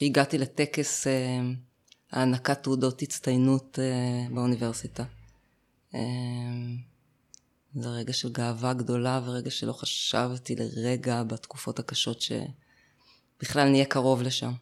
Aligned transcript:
הגעתי 0.00 0.38
לטקס 0.38 1.06
אה, 1.06 1.40
הענקת 2.12 2.62
תעודות 2.62 3.02
הצטיינות 3.02 3.78
אה, 3.78 4.34
באוניברסיטה. 4.34 5.04
אה, 5.94 6.00
זה 7.74 7.88
רגע 7.88 8.12
של 8.12 8.32
גאווה 8.32 8.72
גדולה 8.72 9.20
ורגע 9.24 9.50
שלא 9.50 9.72
חשבתי 9.72 10.56
לרגע 10.56 11.22
בתקופות 11.22 11.78
הקשות 11.78 12.20
שבכלל 12.20 13.68
נהיה 13.68 13.84
קרוב 13.84 14.22
לשם. 14.22 14.52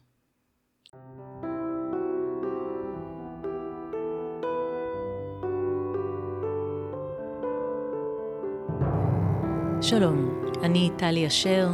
שלום, 9.81 10.45
אני 10.63 10.89
טלי 10.97 11.27
אשר, 11.27 11.69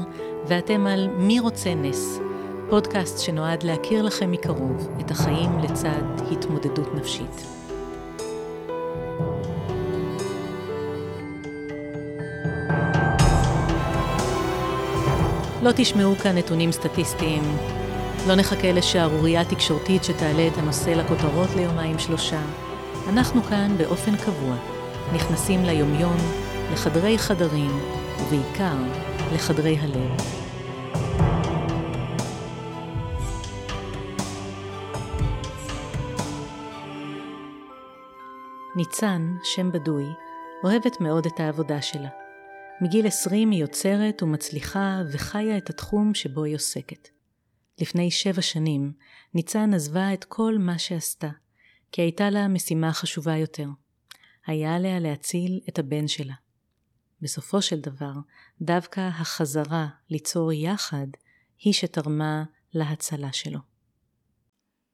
ואתם 0.48 0.88
על 0.88 1.08
מי 1.08 1.40
רוצה 1.40 1.76
נס, 1.76 2.20
פודקאסט 2.72 3.20
שנועד 3.20 3.64
להכיר 3.64 4.04
לכם 4.04 4.32
מקרוב 4.32 4.90
את 5.00 5.12
החיים 5.12 5.60
לצד 5.60 6.32
התמודדות 6.32 6.96
נפשית. 6.96 7.48
לא 15.62 15.72
תשמעו 15.76 16.16
כאן 16.16 16.38
נתונים 16.38 16.72
סטטיסטיים, 16.72 17.44
לא 18.28 18.36
נחכה 18.36 18.72
לשערורייה 18.72 19.46
תקשורתית 19.46 20.04
שתעלה 20.04 20.48
את 20.48 20.58
הנושא 20.58 20.90
לכותרות 20.90 21.50
ליומיים 21.56 22.00
שלושה. 22.00 22.42
אנחנו 23.10 23.44
כאן 23.44 23.78
באופן 23.78 24.18
קבוע, 24.18 24.56
נכנסים 25.14 25.64
ליומיום, 25.64 26.18
לחדרי 26.74 27.18
חדרים, 27.18 27.80
ובעיקר 28.20 28.76
לחדרי 29.34 29.78
הלב. 29.82 30.41
ניצן, 38.76 39.36
שם 39.44 39.72
בדוי, 39.72 40.06
אוהבת 40.64 41.02
מאוד 41.02 41.26
את 41.26 41.40
העבודה 41.40 41.82
שלה. 41.82 42.10
מגיל 42.82 43.08
עשרים 43.08 43.52
היא 43.52 43.62
יוצרת 43.62 44.24
ומצליחה 44.24 45.02
וחיה 45.12 45.58
את 45.58 45.70
התחום 45.70 46.14
שבו 46.14 46.44
היא 46.44 46.56
עוסקת. 46.56 47.10
לפני 47.82 48.12
שבע 48.12 48.42
שנים, 48.42 48.94
ניצן 49.34 49.74
עזבה 49.74 50.14
את 50.14 50.24
כל 50.24 50.58
מה 50.60 50.80
שעשתה, 50.80 51.30
כי 51.92 52.02
הייתה 52.02 52.30
לה 52.30 52.48
משימה 52.48 52.94
חשובה 52.94 53.38
יותר. 53.38 53.68
היה 54.46 54.76
עליה 54.76 55.00
להציל 55.00 55.60
את 55.70 55.80
הבן 55.80 56.08
שלה. 56.08 56.36
בסופו 57.22 57.62
של 57.62 57.80
דבר, 57.80 58.14
דווקא 58.62 59.02
החזרה 59.02 59.88
ליצור 60.10 60.52
יחד 60.52 61.08
היא 61.60 61.74
שתרמה 61.74 62.44
להצלה 62.74 63.34
שלו. 63.34 63.60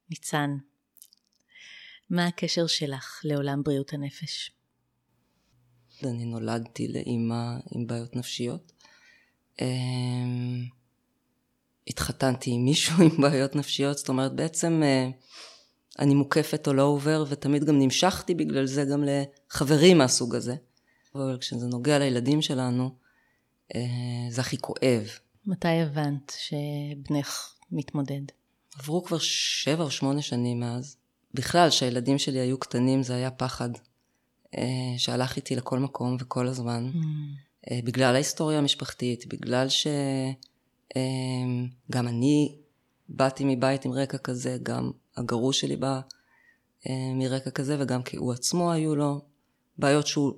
ניצן, 0.09 0.57
מה 2.09 2.27
הקשר 2.27 2.67
שלך 2.67 3.21
לעולם 3.23 3.63
בריאות 3.63 3.93
הנפש? 3.93 4.51
אני 6.03 6.25
נולדתי 6.25 6.87
לאימא 6.87 7.57
עם 7.71 7.87
בעיות 7.87 8.15
נפשיות. 8.15 8.71
אמ, 9.61 10.65
התחתנתי 11.87 12.51
עם 12.51 12.65
מישהו 12.65 13.03
עם 13.03 13.21
בעיות 13.21 13.55
נפשיות, 13.55 13.97
זאת 13.97 14.09
אומרת 14.09 14.35
בעצם 14.35 14.81
אה, 14.83 15.09
אני 15.99 16.15
מוקפת 16.15 16.67
או 16.67 16.73
לא 16.73 16.83
עובר, 16.83 17.25
ותמיד 17.29 17.63
גם 17.63 17.79
נמשכתי 17.79 18.35
בגלל 18.35 18.65
זה 18.65 18.85
גם 18.85 19.03
לחברים 19.07 19.97
מהסוג 19.97 20.35
הזה. 20.35 20.55
אבל 21.15 21.37
כשזה 21.41 21.67
נוגע 21.67 21.99
לילדים 21.99 22.41
שלנו, 22.41 22.95
אה, 23.75 23.81
זה 24.29 24.41
הכי 24.41 24.57
כואב. 24.57 25.07
מתי 25.45 25.67
הבנת 25.67 26.33
שבנך 26.37 27.53
מתמודד? 27.71 28.21
עברו 28.79 29.03
כבר 29.03 29.17
שבע 29.19 29.83
או 29.83 29.91
שמונה 29.91 30.21
שנים 30.21 30.59
מאז. 30.59 30.97
בכלל, 31.37 31.69
כשהילדים 31.69 32.17
שלי 32.17 32.39
היו 32.39 32.57
קטנים 32.57 33.03
זה 33.03 33.15
היה 33.15 33.31
פחד 33.31 33.69
אה, 34.57 34.63
שהלך 34.97 35.35
איתי 35.35 35.55
לכל 35.55 35.79
מקום 35.79 36.17
וכל 36.19 36.47
הזמן. 36.47 36.91
Mm. 36.93 36.97
אה, 37.71 37.79
בגלל 37.83 38.15
ההיסטוריה 38.15 38.57
המשפחתית, 38.57 39.27
בגלל 39.27 39.67
שגם 39.69 39.97
אני 42.07 42.55
באתי 43.09 43.43
מבית 43.45 43.85
עם 43.85 43.91
רקע 43.91 44.17
כזה, 44.17 44.57
גם 44.63 44.91
הגרוש 45.17 45.59
שלי 45.59 45.75
בא 45.75 45.99
מרקע 46.89 47.49
כזה, 47.49 47.77
וגם 47.79 48.03
כי 48.03 48.17
הוא 48.17 48.33
עצמו 48.33 48.71
היו 48.71 48.95
לו 48.95 49.21
בעיות 49.77 50.07
שהוא 50.07 50.33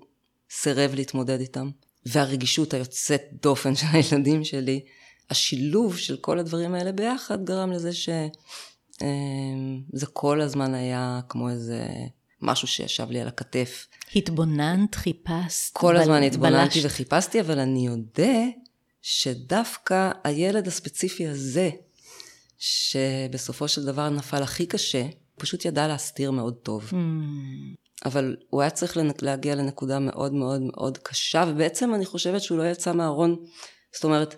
סירב 0.51 0.91
להתמודד 0.95 1.39
איתם. 1.39 1.69
והרגישות 2.05 2.73
היוצאת 2.73 3.21
דופן 3.41 3.75
של 3.79 3.87
הילדים 3.93 4.43
שלי, 4.43 4.81
השילוב 5.29 5.97
של 5.97 6.17
כל 6.17 6.39
הדברים 6.39 6.73
האלה 6.73 6.91
ביחד 6.91 7.45
גרם 7.45 7.71
לזה 7.71 7.93
שזה 7.93 8.27
אמ, 9.01 9.81
כל 10.13 10.41
הזמן 10.41 10.73
היה 10.73 11.19
כמו 11.29 11.49
איזה 11.49 11.87
משהו 12.41 12.67
שישב 12.67 13.09
לי 13.09 13.21
על 13.21 13.27
הכתף. 13.27 13.87
התבוננת, 14.15 14.95
חיפשת, 14.95 15.73
כל 15.73 15.93
בל... 15.93 16.01
הזמן 16.01 16.23
התבוננתי 16.23 16.79
וחיפשתי, 16.83 17.41
אבל 17.41 17.59
אני 17.59 17.89
אודה 17.89 18.43
שדווקא 19.01 20.11
הילד 20.23 20.67
הספציפי 20.67 21.27
הזה, 21.27 21.69
שבסופו 22.57 23.67
של 23.67 23.85
דבר 23.85 24.09
נפל 24.09 24.43
הכי 24.43 24.65
קשה, 24.65 25.05
פשוט 25.35 25.65
ידע 25.65 25.87
להסתיר 25.87 26.31
מאוד 26.31 26.53
טוב. 26.53 26.89
Mm. 26.89 26.95
אבל 28.05 28.35
הוא 28.49 28.61
היה 28.61 28.69
צריך 28.69 28.97
להגיע 29.21 29.55
לנקודה 29.55 29.99
מאוד 29.99 30.33
מאוד 30.33 30.61
מאוד 30.61 30.97
קשה, 30.97 31.45
ובעצם 31.47 31.93
אני 31.93 32.05
חושבת 32.05 32.41
שהוא 32.41 32.57
לא 32.57 32.63
יצא 32.63 32.93
מהארון, 32.93 33.35
זאת 33.93 34.03
אומרת, 34.03 34.35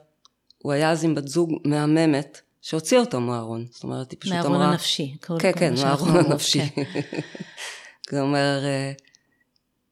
הוא 0.57 0.71
היה 0.71 0.91
אז 0.91 1.03
עם 1.03 1.15
בת 1.15 1.27
זוג 1.27 1.51
מהממת, 1.65 2.41
שהוציאה 2.61 3.01
אותו 3.01 3.21
מהארון. 3.21 3.65
זאת 3.71 3.83
אומרת, 3.83 4.11
היא 4.11 4.19
פשוט 4.19 4.33
אמרה... 4.33 4.49
מהארון 4.49 4.69
הנפשי. 4.69 5.17
כן, 5.39 5.51
כן, 5.59 5.73
מהארון 5.73 6.15
הנפשי. 6.17 6.69
כן. 6.69 6.83
זה 8.11 8.21
אומר, 8.21 8.59
אה, 8.63 8.91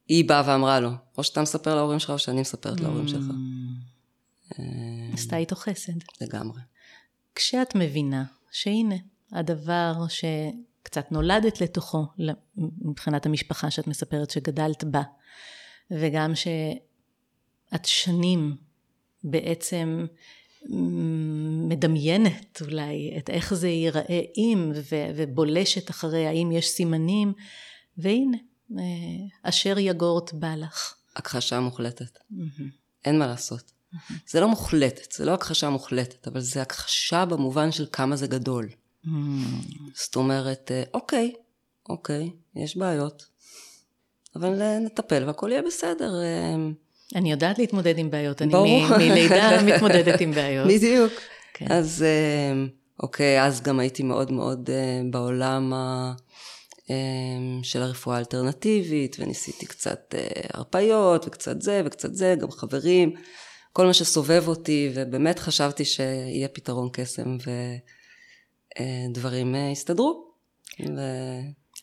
היא 0.08 0.28
באה 0.28 0.42
ואמרה 0.46 0.80
לו, 0.80 0.90
או 1.18 1.24
שאתה 1.24 1.42
מספר 1.42 1.74
להורים 1.74 1.98
שלך, 1.98 2.10
או 2.10 2.18
שאני 2.18 2.40
מספרת 2.40 2.80
להורים 2.80 3.08
שלך. 3.08 3.24
עשתה 5.12 5.36
איתו 5.36 5.56
חסד. 5.56 5.92
לגמרי. 6.20 6.60
כשאת 7.34 7.74
מבינה 7.74 8.24
שהנה, 8.50 8.96
הדבר 9.32 9.92
ש... 10.08 10.24
קצת 10.82 11.12
נולדת 11.12 11.60
לתוכו, 11.60 12.06
מבחינת 12.56 13.26
המשפחה 13.26 13.70
שאת 13.70 13.86
מספרת 13.86 14.30
שגדלת 14.30 14.84
בה, 14.84 15.02
וגם 15.90 16.32
שאת 16.34 17.84
שנים 17.84 18.56
בעצם 19.24 20.06
מדמיינת 21.70 22.62
אולי 22.62 23.14
את 23.18 23.30
איך 23.30 23.54
זה 23.54 23.68
ייראה 23.68 24.20
אם, 24.36 24.72
ובולשת 25.16 25.90
אחרי 25.90 26.26
האם 26.26 26.52
יש 26.52 26.68
סימנים, 26.68 27.32
והנה, 27.98 28.36
אה, 28.78 28.84
אשר 29.42 29.78
יגורת 29.78 30.32
בא 30.32 30.54
לך. 30.54 30.94
הכחשה 31.16 31.60
מוחלטת. 31.60 32.18
Mm-hmm. 32.18 32.62
אין 33.04 33.18
מה 33.18 33.26
לעשות. 33.26 33.72
Mm-hmm. 33.94 34.12
זה 34.28 34.40
לא 34.40 34.48
מוחלטת, 34.48 35.12
זה 35.12 35.24
לא 35.24 35.34
הכחשה 35.34 35.70
מוחלטת, 35.70 36.28
אבל 36.28 36.40
זה 36.40 36.62
הכחשה 36.62 37.24
במובן 37.24 37.72
של 37.72 37.86
כמה 37.92 38.16
זה 38.16 38.26
גדול. 38.26 38.68
Mm. 39.04 39.08
זאת 39.94 40.16
אומרת, 40.16 40.70
אה, 40.70 40.82
אוקיי, 40.94 41.32
אוקיי, 41.88 42.30
יש 42.56 42.76
בעיות, 42.76 43.26
אבל 44.36 44.62
אה, 44.62 44.78
נטפל 44.78 45.24
והכל 45.26 45.48
יהיה 45.52 45.62
בסדר. 45.62 46.12
אני 47.14 47.30
יודעת 47.30 47.58
להתמודד 47.58 47.98
עם 47.98 48.10
בעיות, 48.10 48.42
אני 48.42 48.52
מלידה 48.98 49.62
מתמודדת 49.62 50.20
עם 50.20 50.32
בעיות. 50.32 50.68
בדיוק. 50.74 51.12
כן. 51.60 51.72
אז 51.72 52.04
אוקיי, 53.02 53.44
אז 53.44 53.62
גם 53.62 53.80
הייתי 53.80 54.02
מאוד 54.02 54.32
מאוד 54.32 54.70
בעולם 55.10 55.72
ה... 55.72 56.12
של 57.62 57.82
הרפואה 57.82 58.16
האלטרנטיבית, 58.16 59.16
וניסיתי 59.20 59.66
קצת 59.66 60.14
הרפיות, 60.52 61.26
וקצת 61.26 61.62
זה, 61.62 61.82
וקצת 61.84 62.14
זה, 62.14 62.34
גם 62.38 62.50
חברים, 62.50 63.14
כל 63.72 63.86
מה 63.86 63.94
שסובב 63.94 64.44
אותי, 64.48 64.92
ובאמת 64.94 65.38
חשבתי 65.38 65.84
שיהיה 65.84 66.48
פתרון 66.48 66.88
קסם, 66.92 67.36
ו... 67.46 67.50
אה, 68.78 69.06
דברים 69.12 69.54
אה, 69.54 69.70
יסתדרו. 69.72 70.30
ו... 70.80 71.00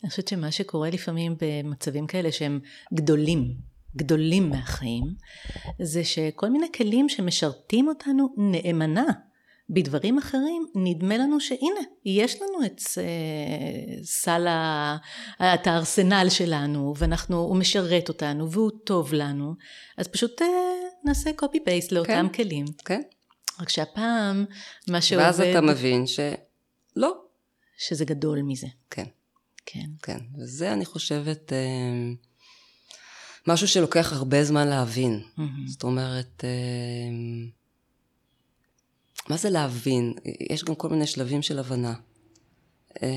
אני 0.03 0.09
חושבת 0.09 0.27
שמה 0.27 0.51
שקורה 0.51 0.89
לפעמים 0.89 1.35
במצבים 1.41 2.07
כאלה 2.07 2.31
שהם 2.31 2.59
גדולים, 2.93 3.53
גדולים 3.95 4.49
מהחיים, 4.49 5.03
זה 5.81 6.03
שכל 6.03 6.49
מיני 6.49 6.67
כלים 6.75 7.09
שמשרתים 7.09 7.87
אותנו 7.87 8.27
נאמנה 8.37 9.05
בדברים 9.69 10.17
אחרים, 10.17 10.67
נדמה 10.75 11.17
לנו 11.17 11.39
שהנה, 11.39 11.79
יש 12.05 12.41
לנו 12.41 12.65
את 12.65 12.79
uh, 12.79 14.03
סל, 14.03 14.47
ה, 14.47 14.97
את 15.41 15.67
הארסנל 15.67 16.27
שלנו, 16.29 16.93
ואנחנו, 16.97 17.37
הוא 17.37 17.55
משרת 17.57 18.09
אותנו, 18.09 18.51
והוא 18.51 18.71
טוב 18.83 19.13
לנו, 19.13 19.53
אז 19.97 20.07
פשוט 20.07 20.41
uh, 20.41 20.45
נעשה 21.05 21.29
copy 21.41 21.57
paste 21.57 21.87
לאותם 21.91 22.27
כן, 22.33 22.43
כלים. 22.43 22.65
כן. 22.85 23.01
רק 23.59 23.69
שהפעם, 23.69 24.45
מה 24.87 25.01
שעובד... 25.01 25.25
ואז 25.25 25.41
אתה 25.41 25.61
מבין 25.61 26.07
ש... 26.07 26.19
לא. 26.95 27.13
שזה 27.77 28.05
גדול 28.05 28.41
מזה. 28.41 28.67
כן. 28.89 29.05
כן. 29.65 29.89
כן. 30.01 30.17
וזה, 30.37 30.73
אני 30.73 30.85
חושבת, 30.85 31.53
אה, 31.53 31.57
משהו 33.47 33.67
שלוקח 33.67 34.13
הרבה 34.13 34.43
זמן 34.43 34.67
להבין. 34.67 35.21
Mm-hmm. 35.23 35.41
זאת 35.67 35.83
אומרת, 35.83 36.43
אה, 36.43 36.49
מה 39.29 39.37
זה 39.37 39.49
להבין? 39.49 40.13
יש 40.49 40.63
גם 40.63 40.75
כל 40.75 40.89
מיני 40.89 41.07
שלבים 41.07 41.41
של 41.41 41.59
הבנה. 41.59 41.93
אה, 43.03 43.07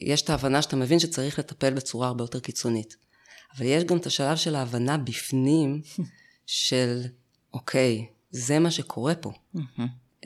יש 0.00 0.22
את 0.22 0.30
ההבנה 0.30 0.62
שאתה 0.62 0.76
מבין 0.76 0.98
שצריך 0.98 1.38
לטפל 1.38 1.74
בצורה 1.74 2.08
הרבה 2.08 2.24
יותר 2.24 2.40
קיצונית. 2.40 2.96
אבל 3.56 3.66
יש 3.66 3.84
גם 3.84 3.96
את 3.96 4.06
השלב 4.06 4.36
של 4.36 4.54
ההבנה 4.54 4.98
בפנים 4.98 5.82
של, 6.46 7.02
אוקיי, 7.54 8.06
זה 8.30 8.58
מה 8.58 8.70
שקורה 8.70 9.14
פה. 9.14 9.32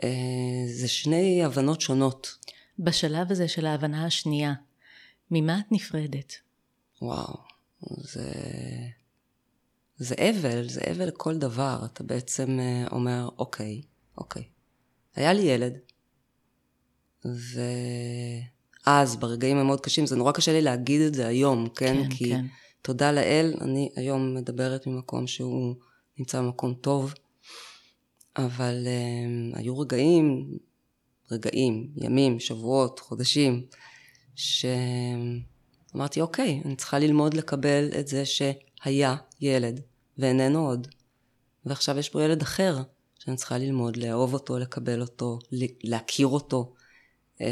אה, 0.05 0.09
זה 0.67 0.89
שני 0.89 1.45
הבנות 1.45 1.81
שונות. 1.81 2.37
בשלב 2.79 3.33
הזה 3.33 3.49
של 3.49 3.67
ההבנה 3.67 4.07
השנייה, 4.07 4.55
ממה 5.31 5.59
את 5.59 5.73
נפרדת? 5.73 6.33
וואו, 7.03 7.35
זה... 7.81 8.33
זה 9.99 10.15
אבל, 10.15 10.69
זה 10.69 10.81
אבל 10.91 11.07
לכל 11.07 11.39
דבר. 11.39 11.79
אתה 11.85 12.05
בעצם 12.05 12.61
אה, 12.61 12.87
אומר, 12.93 13.29
אוקיי, 13.39 13.83
אוקיי. 14.19 14.56
היה 15.17 15.33
לי 15.33 15.43
ילד, 15.43 15.79
ואז, 18.85 19.17
ברגעים 19.17 19.57
המאוד 19.57 19.81
קשים, 19.81 20.07
זה 20.07 20.17
נורא 20.17 20.33
קשה 20.33 20.53
לי 20.53 20.63
להגיד 20.63 21.01
את 21.01 21.15
זה 21.15 21.27
היום, 21.27 21.69
כן? 21.69 22.03
כן, 22.03 22.11
כי 22.11 22.31
כן. 22.31 22.47
תודה 22.83 23.13
לאל, 23.13 23.55
אני 23.61 23.91
היום 23.97 24.35
מדברת 24.35 24.87
ממקום 24.87 25.27
שהוא 25.27 25.75
נמצא 26.19 26.41
במקום 26.41 26.75
טוב, 26.75 27.15
אבל 28.37 28.87
um, 28.87 29.59
היו 29.59 29.79
רגעים, 29.79 30.51
רגעים, 31.31 31.89
ימים, 31.97 32.41
שבועות, 32.41 32.99
חודשים, 32.99 33.67
שאמרתי, 34.35 36.21
אוקיי, 36.21 36.63
אני 36.65 36.77
צריכה 36.77 36.99
ללמוד 36.99 37.35
לקבל 37.35 37.89
את 37.99 38.09
זה 38.09 38.23
שהיה 38.25 39.17
ילד 39.41 39.81
ואיננו 40.19 40.67
עוד, 40.67 40.89
ועכשיו 41.67 41.99
יש 41.99 42.09
פה 42.09 42.23
ילד 42.23 42.43
אחר, 42.43 42.83
שאני 43.27 43.37
צריכה 43.37 43.59
ללמוד 43.59 43.97
לאהוב 43.97 44.35
אותו, 44.35 44.59
לקבל 44.59 45.01
אותו, 45.01 45.39
להכיר 45.85 46.27
אותו. 46.27 46.75
Um, 47.39 47.43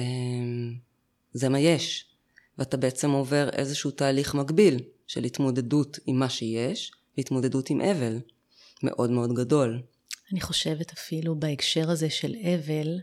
זה 1.32 1.49
מה 1.49 1.61
יש. 1.61 2.06
ואתה 2.59 2.76
בעצם 2.76 3.11
עובר 3.11 3.49
איזשהו 3.53 3.91
תהליך 3.91 4.35
מקביל 4.35 4.81
של 5.06 5.25
התמודדות 5.25 5.99
עם 6.06 6.19
מה 6.19 6.29
שיש, 6.29 6.93
והתמודדות 7.17 7.71
עם 7.71 7.81
אבל 7.81 8.19
מאוד 8.82 9.11
מאוד 9.11 9.32
גדול. 9.32 9.82
אני 10.32 10.41
חושבת 10.41 10.93
אפילו 10.93 11.35
בהקשר 11.35 11.91
הזה 11.91 12.11
של 12.11 12.35
אבל, 12.55 12.99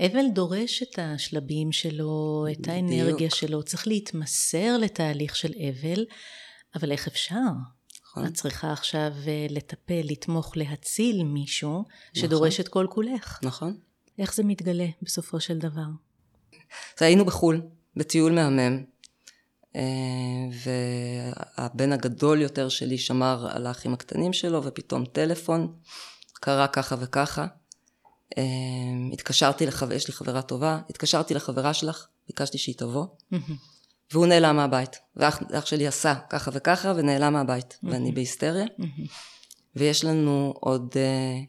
אבל 0.00 0.24
דורש 0.34 0.82
את 0.82 0.98
השלבים 0.98 1.72
שלו, 1.72 2.46
את 2.52 2.68
האנרגיה 2.68 3.14
בדיוק. 3.14 3.34
שלו, 3.34 3.62
צריך 3.62 3.86
להתמסר 3.86 4.76
לתהליך 4.78 5.36
של 5.36 5.52
אבל, 5.52 6.04
אבל 6.74 6.92
איך 6.92 7.06
אפשר? 7.08 7.34
נכון? 8.10 8.26
את 8.26 8.34
צריכה 8.34 8.72
עכשיו 8.72 9.12
אה, 9.26 9.46
לטפל, 9.50 10.00
לתמוך, 10.04 10.56
להציל 10.56 11.24
מישהו 11.24 11.84
שדורש 12.14 12.60
את 12.60 12.68
כל 12.68 12.86
כולך. 12.90 13.38
נכון. 13.42 13.76
איך 14.18 14.34
זה 14.34 14.44
מתגלה 14.44 14.86
בסופו 15.02 15.40
של 15.40 15.58
דבר? 15.58 15.86
אז 16.98 17.02
היינו 17.02 17.24
בחו"ל, 17.24 17.62
בטיול 17.96 18.32
מהמם, 18.32 18.84
אה, 19.76 19.82
והבן 21.58 21.92
הגדול 21.92 22.42
יותר 22.42 22.68
שלי 22.68 22.98
שמר 22.98 23.48
על 23.50 23.66
האחים 23.66 23.94
הקטנים 23.94 24.32
שלו, 24.32 24.64
ופתאום 24.64 25.04
טלפון, 25.04 25.74
קרה 26.32 26.68
ככה 26.68 26.96
וככה. 27.00 27.46
אה, 28.38 28.42
התקשרתי 29.12 29.66
לחבר... 29.66 29.92
יש 29.94 30.08
לי 30.08 30.14
חברה 30.14 30.42
טובה, 30.42 30.80
התקשרתי 30.90 31.34
לחברה 31.34 31.74
שלך, 31.74 32.06
ביקשתי 32.26 32.58
שהיא 32.58 32.74
תבוא, 32.74 33.06
והוא 34.12 34.26
נעלם 34.26 34.56
מהבית. 34.56 34.98
ואח 35.16 35.42
אח 35.52 35.66
שלי 35.66 35.86
עשה 35.86 36.14
ככה 36.30 36.50
וככה, 36.54 36.92
ונעלם 36.96 37.32
מהבית, 37.32 37.78
ואני 37.82 38.12
בהיסטריה. 38.12 38.64
ויש 39.76 40.04
לנו 40.04 40.54
עוד 40.60 40.92
uh, 40.92 41.46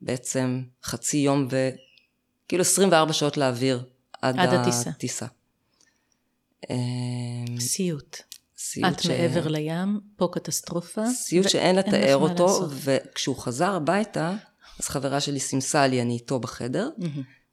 בעצם 0.00 0.62
חצי 0.84 1.16
יום 1.16 1.48
וכאילו 1.48 2.62
24 2.62 3.12
שעות 3.12 3.36
להעביר 3.36 3.84
עד, 4.22 4.38
עד 4.38 4.54
הטיסה. 4.54 4.90
הטיסה. 4.90 5.26
אה, 6.70 6.76
סיוט. 7.60 8.16
סיוט 8.58 8.92
את 9.00 9.06
מעבר 9.06 9.48
לים, 9.48 10.00
פה 10.16 10.28
קטסטרופה. 10.32 11.06
סיוט 11.06 11.48
שאין 11.48 11.76
ואין 11.76 11.76
לך 11.76 11.86
לתאר 11.86 12.16
אותו, 12.16 12.46
לעשות. 12.46 12.70
וכשהוא 12.74 13.36
חזר 13.36 13.74
הביתה, 13.74 14.34
אז 14.80 14.88
חברה 14.88 15.20
שלי 15.20 15.40
סימסה 15.40 15.86
לי, 15.86 16.02
אני 16.02 16.14
איתו 16.14 16.38
בחדר. 16.40 16.88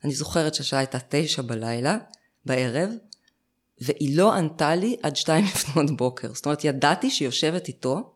אני 0.04 0.14
זוכרת 0.14 0.54
שהשעה 0.54 0.80
הייתה 0.80 0.98
תשע 1.10 1.42
בלילה, 1.42 1.98
בערב, 2.46 2.90
והיא 3.82 4.18
לא 4.18 4.34
ענתה 4.34 4.76
לי 4.76 4.96
עד 5.04 5.16
שתיים 5.16 5.46
לפנות 5.46 5.98
בוקר. 5.98 6.34
זאת 6.34 6.46
אומרת, 6.46 6.64
ידעתי 6.64 7.10
שהיא 7.10 7.26
יושבת 7.26 7.68
איתו, 7.68 8.14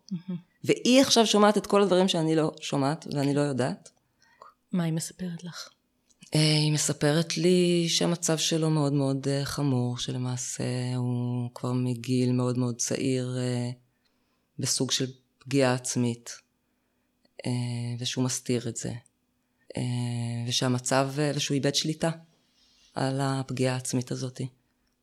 והיא 0.63 1.01
עכשיו 1.01 1.25
שומעת 1.25 1.57
את 1.57 1.67
כל 1.67 1.81
הדברים 1.81 2.07
שאני 2.07 2.35
לא 2.35 2.51
שומעת 2.61 3.07
ואני 3.11 3.33
לא 3.33 3.41
יודעת. 3.41 3.89
מה 4.71 4.83
היא 4.83 4.93
מספרת 4.93 5.43
לך? 5.43 5.69
אה, 6.35 6.57
היא 6.57 6.71
מספרת 6.71 7.37
לי 7.37 7.85
שהמצב 7.89 8.37
שלו 8.37 8.69
מאוד 8.69 8.93
מאוד 8.93 9.27
אה, 9.27 9.45
חמור, 9.45 9.97
שלמעשה 9.97 10.95
הוא 10.95 11.49
כבר 11.55 11.71
מגיל 11.71 12.31
מאוד 12.31 12.57
מאוד 12.57 12.75
צעיר 12.77 13.37
אה, 13.37 13.69
בסוג 14.59 14.91
של 14.91 15.05
פגיעה 15.39 15.73
עצמית, 15.73 16.29
ושהוא 17.99 18.25
מסתיר 18.25 18.69
את 18.69 18.77
זה, 18.77 18.93
ושהמצב, 20.47 21.09
ושהוא 21.35 21.55
איבד 21.55 21.75
שליטה 21.75 22.09
על 22.93 23.21
הפגיעה 23.21 23.73
העצמית 23.73 24.11
הזאת. 24.11 24.41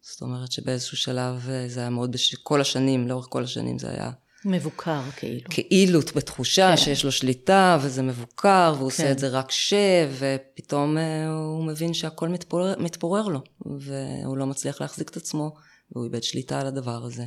זאת 0.02 0.22
אומרת 0.22 0.52
שבאיזשהו 0.52 0.96
שלב 0.96 1.48
אה, 1.48 1.68
זה 1.68 1.80
היה 1.80 1.90
מאוד, 1.90 2.12
בש... 2.12 2.34
כל 2.34 2.60
השנים, 2.60 3.08
לאורך 3.08 3.26
כל 3.30 3.44
השנים 3.44 3.78
זה 3.78 3.90
היה 3.90 4.10
מבוקר 4.44 5.00
כאילו. 5.16 5.50
כאילו 5.50 6.00
בתחושה 6.14 6.70
כן. 6.70 6.76
שיש 6.76 7.04
לו 7.04 7.12
שליטה 7.12 7.78
וזה 7.82 8.02
מבוקר 8.02 8.74
והוא 8.76 8.78
כן. 8.78 8.84
עושה 8.84 9.12
את 9.12 9.18
זה 9.18 9.28
רק 9.28 9.50
ש... 9.50 9.74
ופתאום 10.18 10.98
אה, 10.98 11.28
הוא 11.28 11.64
מבין 11.64 11.94
שהכל 11.94 12.28
מתפורר, 12.28 12.74
מתפורר 12.78 13.28
לו 13.28 13.40
והוא 13.60 14.36
לא 14.36 14.46
מצליח 14.46 14.80
להחזיק 14.80 15.08
את 15.08 15.16
עצמו 15.16 15.54
והוא 15.92 16.04
איבד 16.04 16.22
שליטה 16.22 16.60
על 16.60 16.66
הדבר 16.66 17.04
הזה 17.04 17.26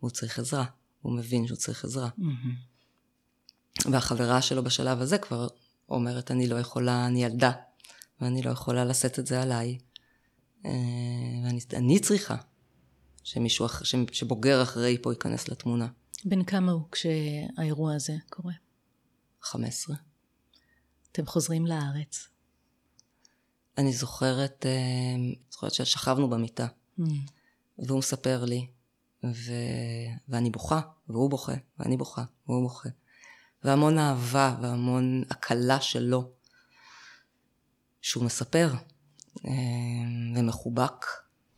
והוא 0.00 0.10
צריך 0.10 0.38
עזרה, 0.38 0.64
הוא 1.02 1.12
מבין 1.12 1.46
שהוא 1.46 1.56
צריך 1.56 1.84
עזרה. 1.84 2.08
והחברה 3.84 4.42
שלו 4.42 4.64
בשלב 4.64 5.00
הזה 5.00 5.18
כבר 5.18 5.48
אומרת 5.88 6.30
אני 6.30 6.46
לא 6.46 6.56
יכולה, 6.56 7.06
אני 7.06 7.24
ילדה 7.24 7.52
ואני 8.20 8.42
לא 8.42 8.50
יכולה 8.50 8.84
לשאת 8.84 9.18
את 9.18 9.26
זה 9.26 9.42
עליי 9.42 9.78
ואני 10.64 11.60
אני 11.72 12.00
צריכה 12.00 12.36
שמישהו 13.24 13.66
אחר, 13.66 13.84
שבוגר 14.12 14.62
אחרי 14.62 14.98
פה 15.02 15.12
ייכנס 15.12 15.48
לתמונה. 15.48 15.88
בן 16.24 16.44
כמה 16.44 16.72
הוא 16.72 16.82
כשהאירוע 16.92 17.94
הזה 17.94 18.14
קורה? 18.30 18.54
15. 19.42 19.96
אתם 21.12 21.26
חוזרים 21.26 21.66
לארץ. 21.66 22.28
אני 23.78 23.92
זוכרת, 23.92 24.66
אה, 24.66 25.32
זוכרת 25.50 25.74
ששכבנו 25.74 26.30
במיטה, 26.30 26.66
מהמם. 26.98 27.20
והוא 27.78 27.98
מספר 27.98 28.44
לי, 28.44 28.66
ו... 29.24 29.52
ואני 30.28 30.50
בוכה, 30.50 30.80
והוא 31.08 31.30
בוכה, 31.30 31.54
ואני 31.78 31.96
בוכה, 31.96 32.24
והוא 32.48 32.62
בוכה. 32.62 32.88
והמון 33.64 33.98
אהבה 33.98 34.56
והמון 34.62 35.22
הקלה 35.30 35.80
שלו, 35.80 36.30
שהוא 38.00 38.24
מספר, 38.24 38.72
אה, 38.74 38.78
ומחובק. 40.36 41.06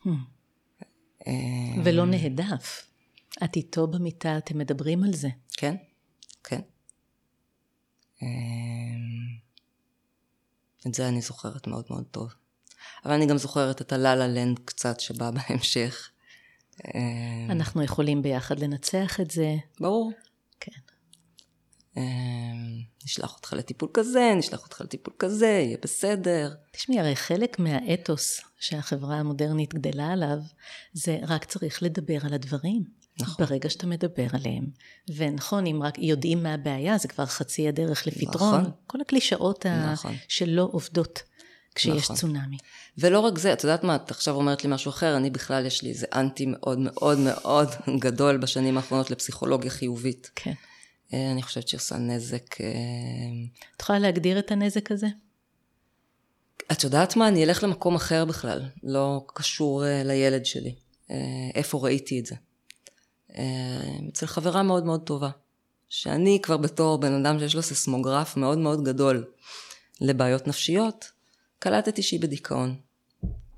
מהמם. 0.04 0.24
אה, 1.26 1.32
ולא 1.84 2.06
נהדף. 2.06 2.86
את 3.44 3.56
איתו 3.56 3.86
במיטה, 3.86 4.38
אתם 4.38 4.58
מדברים 4.58 5.04
על 5.04 5.12
זה. 5.12 5.28
כן, 5.52 5.76
כן. 6.44 6.60
אה, 8.22 8.28
את 10.86 10.94
זה 10.94 11.08
אני 11.08 11.20
זוכרת 11.20 11.66
מאוד 11.66 11.84
מאוד 11.90 12.04
טוב. 12.10 12.34
אבל 13.04 13.12
אני 13.12 13.26
גם 13.26 13.38
זוכרת 13.38 13.80
את 13.80 13.92
הלה-לה 13.92 14.28
לנד 14.28 14.58
קצת 14.64 15.00
שבא 15.00 15.30
בהמשך. 15.36 16.10
אנחנו 17.50 17.82
יכולים 17.82 18.22
ביחד 18.22 18.58
לנצח 18.58 19.20
את 19.20 19.30
זה. 19.30 19.56
ברור. 19.80 20.12
אה, 21.96 22.02
נשלח 23.04 23.34
אותך 23.36 23.52
לטיפול 23.52 23.88
כזה, 23.94 24.32
נשלח 24.36 24.64
אותך 24.64 24.80
לטיפול 24.80 25.14
כזה, 25.18 25.46
יהיה 25.46 25.76
בסדר. 25.82 26.54
תשמעי, 26.72 27.00
הרי 27.00 27.16
חלק 27.16 27.58
מהאתוס 27.58 28.40
שהחברה 28.60 29.16
המודרנית 29.16 29.74
גדלה 29.74 30.12
עליו, 30.12 30.38
זה 30.92 31.18
רק 31.28 31.44
צריך 31.44 31.82
לדבר 31.82 32.18
על 32.22 32.34
הדברים. 32.34 33.00
נכון. 33.20 33.46
ברגע 33.46 33.70
שאתה 33.70 33.86
מדבר 33.86 34.26
עליהם. 34.32 34.64
ונכון, 35.16 35.66
אם 35.66 35.82
רק 35.82 35.98
יודעים 35.98 36.42
מה 36.42 36.54
הבעיה, 36.54 36.98
זה 36.98 37.08
כבר 37.08 37.26
חצי 37.26 37.68
הדרך 37.68 38.06
לפתרון. 38.06 38.60
נכון. 38.60 38.70
כל 38.86 39.00
הקלישאות. 39.00 39.66
נכון. 39.66 40.14
שלא 40.28 40.68
עובדות 40.72 41.22
כשיש 41.74 42.04
נכון. 42.04 42.16
צונאמי. 42.16 42.56
ולא 42.98 43.20
רק 43.20 43.38
זה, 43.38 43.52
את 43.52 43.64
יודעת 43.64 43.84
מה, 43.84 43.96
את 43.96 44.10
עכשיו 44.10 44.34
אומרת 44.34 44.64
לי 44.64 44.70
משהו 44.72 44.88
אחר, 44.88 45.16
אני 45.16 45.30
בכלל 45.30 45.66
יש 45.66 45.82
לי 45.82 45.88
איזה 45.88 46.06
אנטי 46.14 46.46
מאוד 46.46 46.78
מאוד 46.78 47.18
מאוד 47.18 47.68
גדול 47.98 48.36
בשנים 48.36 48.76
האחרונות 48.76 49.10
לפסיכולוגיה 49.10 49.70
חיובית. 49.70 50.30
כן. 50.34 50.52
אה, 51.14 51.30
אני 51.30 51.42
חושבת 51.42 51.68
שהיא 51.68 51.78
עושה 51.78 51.96
נזק. 51.96 52.60
אה, 52.60 52.66
את 53.76 53.82
יכולה 53.82 53.98
להגדיר 53.98 54.38
את 54.38 54.50
הנזק 54.50 54.90
הזה? 54.92 55.06
את 56.72 56.84
יודעת 56.84 57.16
מה, 57.16 57.28
אני 57.28 57.44
אלך 57.44 57.64
למקום 57.64 57.94
אחר 57.94 58.24
בכלל, 58.24 58.62
לא 58.82 59.24
קשור 59.26 59.86
אה, 59.86 60.02
לילד 60.04 60.46
שלי. 60.46 60.74
אה, 61.10 61.16
איפה 61.54 61.78
ראיתי 61.78 62.20
את 62.20 62.26
זה? 62.26 62.34
אה, 63.36 64.08
אצל 64.12 64.26
חברה 64.26 64.62
מאוד 64.62 64.84
מאוד 64.84 65.00
טובה, 65.00 65.30
שאני 65.88 66.38
כבר 66.42 66.56
בתור 66.56 66.98
בן 66.98 67.12
אדם 67.12 67.38
שיש 67.38 67.54
לו 67.54 67.62
סיסמוגרף 67.62 68.36
מאוד 68.36 68.58
מאוד 68.58 68.84
גדול 68.84 69.24
לבעיות 70.00 70.48
נפשיות, 70.48 71.10
קלטתי 71.58 72.02
שהיא 72.02 72.20
בדיכאון. 72.20 72.74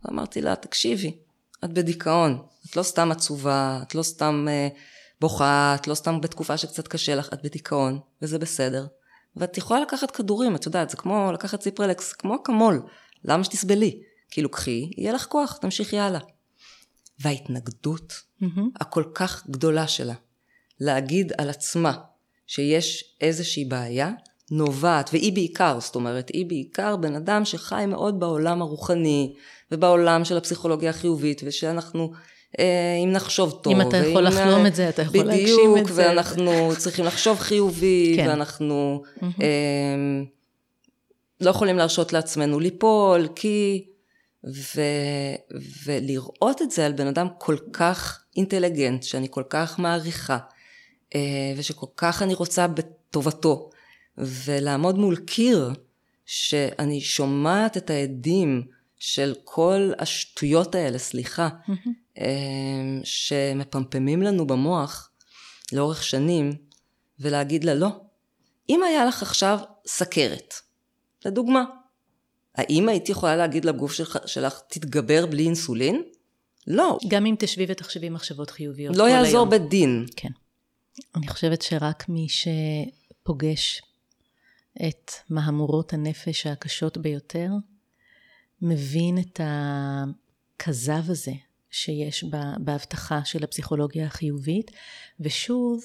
ואמרתי 0.04 0.40
לה, 0.40 0.56
תקשיבי, 0.56 1.16
את 1.64 1.72
בדיכאון, 1.72 2.42
את 2.70 2.76
לא 2.76 2.82
סתם 2.82 3.12
עצובה, 3.12 3.80
את 3.82 3.94
לא 3.94 4.02
סתם 4.02 4.46
uh, 4.48 4.78
בוכה, 5.22 5.74
את 5.74 5.88
לא 5.88 5.94
סתם 5.94 6.20
בתקופה 6.20 6.56
שקצת 6.56 6.88
קשה 6.88 7.14
לך, 7.14 7.28
את 7.32 7.42
בדיכאון, 7.42 7.98
וזה 8.22 8.38
בסדר. 8.38 8.86
ואת 9.36 9.58
יכולה 9.58 9.80
לקחת 9.80 10.10
כדורים, 10.10 10.56
את 10.56 10.66
יודעת, 10.66 10.90
זה 10.90 10.96
כמו 10.96 11.32
לקחת 11.32 11.60
ציפרלקס, 11.60 12.12
כמו 12.12 12.36
אקמול, 12.36 12.82
למה 13.24 13.44
שתסבלי? 13.44 14.02
כאילו 14.30 14.48
קחי, 14.50 14.90
יהיה 14.98 15.12
לך 15.12 15.26
כוח, 15.26 15.56
תמשיכי 15.56 15.98
הלאה. 15.98 16.20
וההתנגדות 17.20 18.12
mm-hmm. 18.12 18.60
הכל 18.80 19.04
כך 19.14 19.46
גדולה 19.50 19.88
שלה, 19.88 20.14
להגיד 20.80 21.32
על 21.38 21.50
עצמה 21.50 21.92
שיש 22.46 23.16
איזושהי 23.20 23.64
בעיה, 23.64 24.10
נובעת, 24.50 25.10
והיא 25.12 25.32
בעיקר, 25.32 25.80
זאת 25.80 25.94
אומרת, 25.94 26.28
היא 26.28 26.46
בעיקר 26.46 26.96
בן 26.96 27.14
אדם 27.14 27.44
שחי 27.44 27.84
מאוד 27.88 28.20
בעולם 28.20 28.62
הרוחני, 28.62 29.34
ובעולם 29.72 30.24
של 30.24 30.36
הפסיכולוגיה 30.36 30.90
החיובית, 30.90 31.42
ושאנחנו, 31.44 32.12
אם 33.04 33.12
נחשוב 33.12 33.60
טוב. 33.62 33.72
אם 33.72 33.80
אתה 33.80 33.96
יכול 33.96 34.22
לחלום 34.22 34.66
את 34.66 34.74
זה, 34.74 34.88
אתה 34.88 35.02
יכול 35.02 35.24
להגשים 35.24 35.76
את 35.78 35.86
זה. 35.86 35.92
בדיוק, 35.92 35.92
ואנחנו 35.94 36.70
צריכים 36.78 37.04
לחשוב 37.04 37.38
חיובי, 37.38 38.12
כן. 38.16 38.28
ואנחנו. 38.28 39.02
אה, 39.22 40.22
לא 41.40 41.50
יכולים 41.50 41.76
להרשות 41.76 42.12
לעצמנו 42.12 42.60
ליפול, 42.60 43.28
כי... 43.34 43.84
ו, 44.46 44.80
ולראות 45.84 46.62
את 46.62 46.70
זה 46.70 46.86
על 46.86 46.92
בן 46.92 47.06
אדם 47.06 47.28
כל 47.38 47.56
כך 47.72 48.24
אינטליגנט, 48.36 49.02
שאני 49.02 49.26
כל 49.30 49.42
כך 49.48 49.78
מעריכה, 49.78 50.38
אה, 51.14 51.20
ושכל 51.56 51.86
כך 51.96 52.22
אני 52.22 52.34
רוצה 52.34 52.66
בטובתו, 52.66 53.70
ולעמוד 54.18 54.98
מול 54.98 55.16
קיר, 55.16 55.70
שאני 56.26 57.00
שומעת 57.00 57.76
את 57.76 57.90
העדים 57.90 58.62
של 59.04 59.34
כל 59.44 59.92
השטויות 59.98 60.74
האלה, 60.74 60.98
סליחה, 60.98 61.48
mm-hmm. 61.48 62.20
שמפמפמים 63.04 64.22
לנו 64.22 64.46
במוח 64.46 65.10
לאורך 65.72 66.02
שנים, 66.02 66.52
ולהגיד 67.18 67.64
לה, 67.64 67.74
לא, 67.74 67.88
אם 68.68 68.82
היה 68.82 69.04
לך 69.04 69.22
עכשיו 69.22 69.58
סכרת, 69.86 70.54
לדוגמה, 71.24 71.64
האם 72.54 72.88
היית 72.88 73.08
יכולה 73.08 73.36
להגיד 73.36 73.64
לגוף 73.64 73.92
שלך, 73.92 74.18
שלך 74.26 74.60
תתגבר 74.68 75.26
בלי 75.26 75.44
אינסולין? 75.44 76.02
לא. 76.66 76.98
גם 77.08 77.26
אם 77.26 77.34
תשבי 77.38 77.66
ותחשבי 77.68 78.08
מחשבות 78.08 78.50
חיוביות. 78.50 78.96
לא 78.96 79.08
יעזור 79.08 79.46
בדין. 79.46 80.06
כן. 80.16 80.30
אני 81.16 81.28
חושבת 81.28 81.62
שרק 81.62 82.08
מי 82.08 82.26
שפוגש 82.28 83.82
את 84.88 85.10
מהמורות 85.30 85.92
הנפש 85.92 86.46
הקשות 86.46 86.98
ביותר, 86.98 87.48
מבין 88.62 89.18
את 89.18 89.40
הכזב 89.44 91.10
הזה 91.10 91.32
שיש 91.70 92.24
בהבטחה 92.60 93.24
של 93.24 93.44
הפסיכולוגיה 93.44 94.06
החיובית, 94.06 94.70
ושוב, 95.20 95.84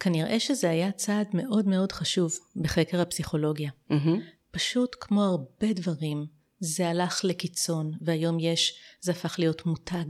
כנראה 0.00 0.40
שזה 0.40 0.70
היה 0.70 0.92
צעד 0.92 1.26
מאוד 1.34 1.68
מאוד 1.68 1.92
חשוב 1.92 2.38
בחקר 2.56 3.00
הפסיכולוגיה. 3.00 3.70
Mm-hmm. 3.90 4.20
פשוט 4.50 4.96
כמו 5.00 5.24
הרבה 5.24 5.72
דברים, 5.72 6.26
זה 6.60 6.88
הלך 6.88 7.20
לקיצון, 7.24 7.92
והיום 8.00 8.38
יש, 8.40 8.80
זה 9.00 9.12
הפך 9.12 9.38
להיות 9.38 9.66
מותג. 9.66 10.04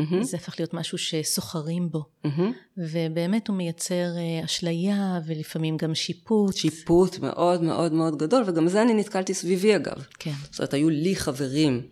Mm-hmm. 0.00 0.22
זה 0.22 0.36
הפך 0.36 0.54
להיות 0.58 0.74
משהו 0.74 0.98
שסוחרים 0.98 1.90
בו. 1.90 2.04
Mm-hmm. 2.24 2.28
ובאמת 2.76 3.48
הוא 3.48 3.56
מייצר 3.56 3.94
uh, 3.94 4.44
אשליה 4.44 5.20
ולפעמים 5.26 5.76
גם 5.76 5.94
שיפוט. 5.94 6.56
שיפוט 6.56 7.18
מאוד 7.18 7.62
מאוד 7.62 7.92
מאוד 7.92 8.18
גדול, 8.18 8.44
וגם 8.46 8.68
זה 8.68 8.82
אני 8.82 8.94
נתקלתי 8.94 9.34
סביבי 9.34 9.76
אגב. 9.76 10.04
כן. 10.18 10.32
זאת 10.50 10.58
אומרת, 10.58 10.74
היו 10.74 10.90
לי 10.90 11.16
חברים 11.16 11.82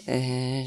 uh, 0.00 0.08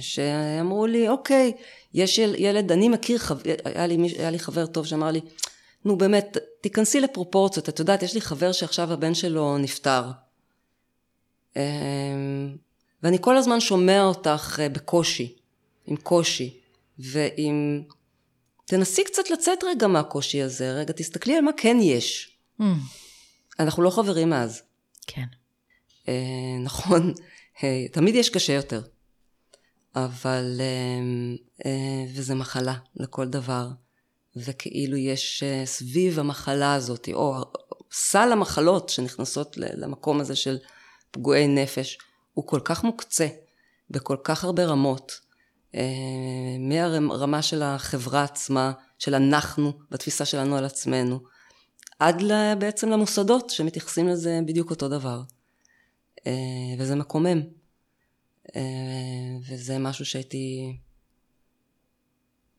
שאמרו 0.01 0.86
לי, 0.86 1.10
אוקיי, 1.10 1.51
יש 1.93 2.17
ילד, 2.17 2.72
אני 2.72 2.89
מכיר, 2.89 3.20
היה 3.65 3.88
לי, 3.88 3.98
היה 4.17 4.29
לי 4.29 4.39
חבר 4.39 4.65
טוב 4.65 4.86
שאמר 4.86 5.12
לי, 5.12 5.22
נו 5.86 5.98
באמת, 5.98 6.38
תיכנסי 6.62 7.00
לפרופורציות, 7.00 7.70
את 7.70 7.79
יודעת, 7.79 8.03
יש 8.03 8.13
לי 8.13 8.22
חבר 8.22 8.51
שעכשיו 8.51 8.93
הבן 8.93 9.13
שלו 9.13 9.58
נפטר. 9.58 10.03
Uh, 11.53 11.58
ואני 13.03 13.17
כל 13.22 13.38
הזמן 13.38 13.60
שומע 13.60 14.03
אותך 14.03 14.60
uh, 14.60 14.74
בקושי. 14.74 15.40
עם 15.91 15.98
קושי, 15.98 16.60
ועם... 17.00 17.83
תנסי 18.65 19.03
קצת 19.03 19.29
לצאת 19.29 19.63
רגע 19.63 19.88
מהקושי 19.88 20.41
הזה, 20.41 20.74
רגע 20.74 20.93
תסתכלי 20.93 21.36
על 21.36 21.41
מה 21.41 21.51
כן 21.57 21.77
יש. 21.81 22.38
Mm. 22.62 22.63
אנחנו 23.60 23.83
לא 23.83 23.89
חברים 23.89 24.29
מאז. 24.29 24.62
כן. 25.07 25.25
אה, 26.07 26.13
נכון, 26.63 27.13
אה, 27.63 27.86
תמיד 27.91 28.15
יש 28.15 28.29
קשה 28.29 28.53
יותר, 28.53 28.81
אבל... 29.95 30.57
אה, 30.60 31.51
אה, 31.65 32.05
וזה 32.15 32.36
מחלה 32.36 32.75
לכל 32.95 33.27
דבר, 33.27 33.67
וכאילו 34.36 34.98
יש 34.98 35.43
אה, 35.43 35.65
סביב 35.65 36.19
המחלה 36.19 36.74
הזאת, 36.74 37.10
או 37.13 37.36
סל 37.91 38.31
המחלות 38.31 38.89
שנכנסות 38.89 39.57
למקום 39.57 40.19
הזה 40.19 40.36
של 40.36 40.57
פגועי 41.12 41.48
נפש, 41.48 41.98
הוא 42.33 42.48
כל 42.48 42.60
כך 42.63 42.83
מוקצה 42.83 43.27
בכל 43.89 44.17
כך 44.24 44.43
הרבה 44.43 44.65
רמות. 44.65 45.19
אה, 45.75 46.58
מהרמה 46.60 47.42
של 47.42 47.63
החברה 47.63 48.24
עצמה, 48.24 48.72
של 49.00 49.16
אנחנו, 49.16 49.74
בתפיסה 49.92 50.25
שלנו 50.25 50.58
על 50.58 50.66
עצמנו, 50.66 51.20
עד 52.00 52.24
בעצם 52.60 52.90
למוסדות 52.90 53.50
שמתייחסים 53.50 54.08
לזה 54.08 54.40
בדיוק 54.46 54.70
אותו 54.70 54.90
דבר. 54.90 55.22
אה, 56.28 56.32
וזה 56.78 56.96
מקומם. 56.96 57.42
אה, 58.56 58.62
וזה 59.50 59.80
משהו 59.80 60.06
שהייתי 60.06 60.78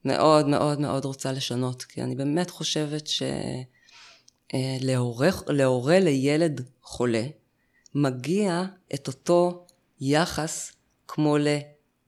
מאוד 0.04 0.49
מאוד 0.49 0.81
מאוד 0.81 1.04
רוצה 1.04 1.33
לשנות, 1.33 1.83
כי 1.83 2.02
אני 2.02 2.14
באמת 2.14 2.50
חושבת 2.50 3.09
שלהורה 4.52 6.00
לילד 6.00 6.61
חולה 6.83 7.26
מגיע 7.95 8.64
את 8.95 9.09
אותו 9.09 9.66
יחס 10.00 10.73
כמו 11.09 11.38
ל... 11.38 11.47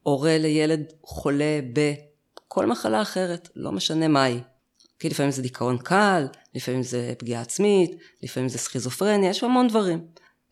הורה 0.04 0.38
לילד 0.38 0.92
חולה 1.02 1.60
בכל 1.72 2.66
מחלה 2.66 3.02
אחרת, 3.02 3.48
לא 3.56 3.72
משנה 3.72 4.08
מהי. 4.08 4.40
כי 4.98 5.08
לפעמים 5.08 5.32
זה 5.32 5.42
דיכאון 5.42 5.78
קל, 5.78 6.26
לפעמים 6.54 6.82
זה 6.82 7.14
פגיעה 7.18 7.42
עצמית, 7.42 7.90
לפעמים 8.22 8.48
זה 8.48 8.58
סכיזופרניה, 8.58 9.30
יש 9.30 9.44
המון 9.44 9.68
דברים. 9.68 10.06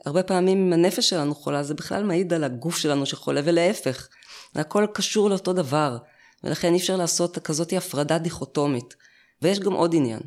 הרבה 0.06 0.22
פעמים 0.22 0.66
אם 0.66 0.72
הנפש 0.72 1.08
שלנו 1.08 1.34
חולה, 1.34 1.62
זה 1.62 1.74
בכלל 1.74 2.04
מעיד 2.04 2.32
על 2.32 2.44
הגוף 2.44 2.76
שלנו 2.76 3.06
שחולה, 3.06 3.40
ולהפך. 3.44 4.08
זה 4.54 4.60
הכל 4.60 4.86
קשור 4.94 5.30
לאותו 5.30 5.52
דבר, 5.52 5.96
ולכן 6.44 6.72
אי 6.72 6.78
אפשר 6.78 6.96
לעשות 6.96 7.38
כזאת 7.38 7.72
הפרדה 7.72 8.18
דיכוטומית. 8.18 8.94
ויש 9.42 9.60
גם 9.60 9.72
עוד 9.72 9.94
עניין, 9.94 10.20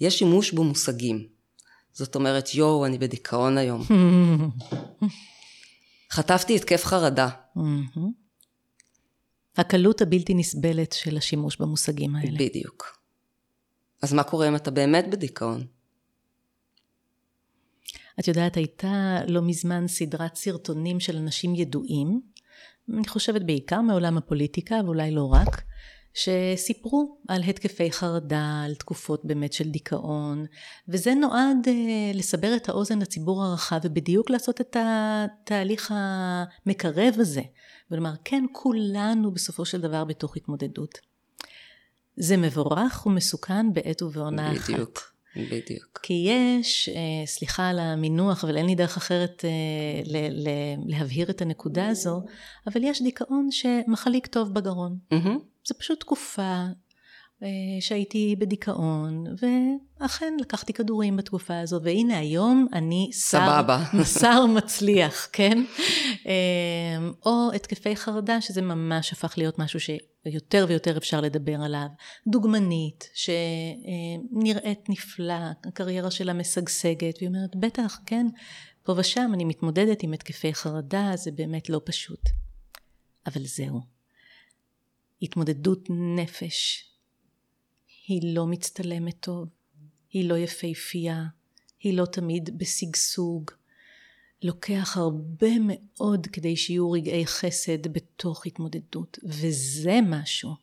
יש 0.00 0.18
שימוש 0.18 0.52
במושגים. 0.52 1.26
זאת 1.92 2.14
אומרת, 2.14 2.54
יואו, 2.54 2.86
אני 2.86 2.98
בדיכאון 2.98 3.58
היום. 3.58 3.84
חטפתי 6.12 6.56
התקף 6.56 6.84
חרדה. 6.84 7.28
הקלות 9.60 10.02
הבלתי 10.02 10.34
נסבלת 10.34 10.92
של 10.92 11.16
השימוש 11.16 11.56
במושגים 11.56 12.16
האלה. 12.16 12.38
בדיוק. 12.38 12.98
אז 14.02 14.12
מה 14.12 14.22
קורה 14.22 14.48
אם 14.48 14.56
אתה 14.56 14.70
באמת 14.70 15.10
בדיכאון? 15.10 15.66
את 18.20 18.28
יודעת, 18.28 18.56
הייתה 18.56 19.20
לא 19.28 19.42
מזמן 19.42 19.88
סדרת 19.88 20.34
סרטונים 20.34 21.00
של 21.00 21.16
אנשים 21.16 21.54
ידועים, 21.54 22.20
אני 22.94 23.08
חושבת 23.08 23.42
בעיקר 23.42 23.80
מעולם 23.80 24.18
הפוליטיקה, 24.18 24.80
ואולי 24.84 25.10
לא 25.10 25.32
רק, 25.32 25.62
שסיפרו 26.14 27.18
על 27.28 27.42
התקפי 27.42 27.92
חרדה, 27.92 28.62
על 28.64 28.74
תקופות 28.74 29.24
באמת 29.24 29.52
של 29.52 29.70
דיכאון, 29.70 30.44
וזה 30.88 31.14
נועד 31.14 31.56
uh, 31.64 32.16
לסבר 32.16 32.56
את 32.56 32.68
האוזן 32.68 32.98
לציבור 32.98 33.44
הרחב 33.44 33.80
ובדיוק 33.84 34.30
לעשות 34.30 34.60
את 34.60 34.76
התהליך 34.80 35.94
המקרב 35.96 37.14
הזה, 37.18 37.42
ולומר 37.90 38.12
כן 38.24 38.44
כולנו 38.52 39.30
בסופו 39.32 39.64
של 39.64 39.80
דבר 39.80 40.04
בתוך 40.04 40.36
התמודדות. 40.36 40.98
זה 42.16 42.36
מבורך 42.36 43.06
ומסוכן 43.06 43.72
בעת 43.72 44.02
ובעונה 44.02 44.52
אחת. 44.52 44.70
בדיוק. 44.70 45.10
בדיוק. 45.36 46.00
כי 46.02 46.28
יש, 46.28 46.88
אה, 46.88 47.26
סליחה 47.26 47.68
על 47.68 47.78
המינוח, 47.78 48.44
אבל 48.44 48.56
אין 48.56 48.66
לי 48.66 48.74
דרך 48.74 48.96
אחרת 48.96 49.44
אה, 49.44 49.50
ל- 50.04 50.48
ל- 50.48 50.76
להבהיר 50.86 51.30
את 51.30 51.42
הנקודה 51.42 51.88
הזו, 51.88 52.22
אבל 52.66 52.84
יש 52.84 53.02
דיכאון 53.02 53.48
שמחליק 53.50 54.26
טוב 54.26 54.54
בגרון. 54.54 54.98
Mm-hmm. 55.14 55.38
זה 55.70 55.74
פשוט 55.74 56.00
תקופה 56.00 56.64
אה, 57.42 57.48
שהייתי 57.80 58.36
בדיכאון, 58.38 59.24
ואכן 60.00 60.34
לקחתי 60.40 60.72
כדורים 60.72 61.16
בתקופה 61.16 61.60
הזו, 61.60 61.80
והנה 61.82 62.18
היום 62.18 62.66
אני 62.72 63.10
שר, 63.12 63.60
שר 64.20 64.46
מצליח, 64.46 65.28
כן? 65.32 65.64
אה, 66.26 67.08
או 67.26 67.50
התקפי 67.54 67.96
חרדה, 67.96 68.40
שזה 68.40 68.62
ממש 68.62 69.12
הפך 69.12 69.34
להיות 69.36 69.58
משהו 69.58 69.80
שיותר 69.80 70.66
ויותר 70.68 70.96
אפשר 70.96 71.20
לדבר 71.20 71.56
עליו. 71.62 71.86
דוגמנית, 72.28 73.08
שנראית 73.14 74.88
נפלא, 74.88 75.34
הקריירה 75.64 76.10
שלה 76.10 76.32
משגשגת, 76.32 77.18
והיא 77.18 77.28
אומרת, 77.28 77.56
בטח, 77.56 77.98
כן, 78.06 78.26
פה 78.82 78.94
ושם 78.96 79.30
אני 79.34 79.44
מתמודדת 79.44 80.02
עם 80.02 80.12
התקפי 80.12 80.54
חרדה, 80.54 81.12
זה 81.14 81.30
באמת 81.30 81.68
לא 81.68 81.80
פשוט. 81.84 82.22
אבל 83.26 83.44
זהו. 83.44 83.99
התמודדות 85.22 85.88
נפש 86.16 86.84
היא 88.06 88.34
לא 88.34 88.46
מצטלמת 88.46 89.16
טוב, 89.20 89.48
היא 90.10 90.28
לא 90.28 90.38
יפהפייה, 90.38 91.24
היא 91.80 91.96
לא 91.96 92.06
תמיד 92.06 92.58
בשגשוג. 92.58 93.50
לוקח 94.42 94.96
הרבה 94.96 95.50
מאוד 95.60 96.26
כדי 96.26 96.56
שיהיו 96.56 96.90
רגעי 96.90 97.26
חסד 97.26 97.92
בתוך 97.92 98.46
התמודדות, 98.46 99.18
וזה 99.24 99.98
משהו 100.02 100.54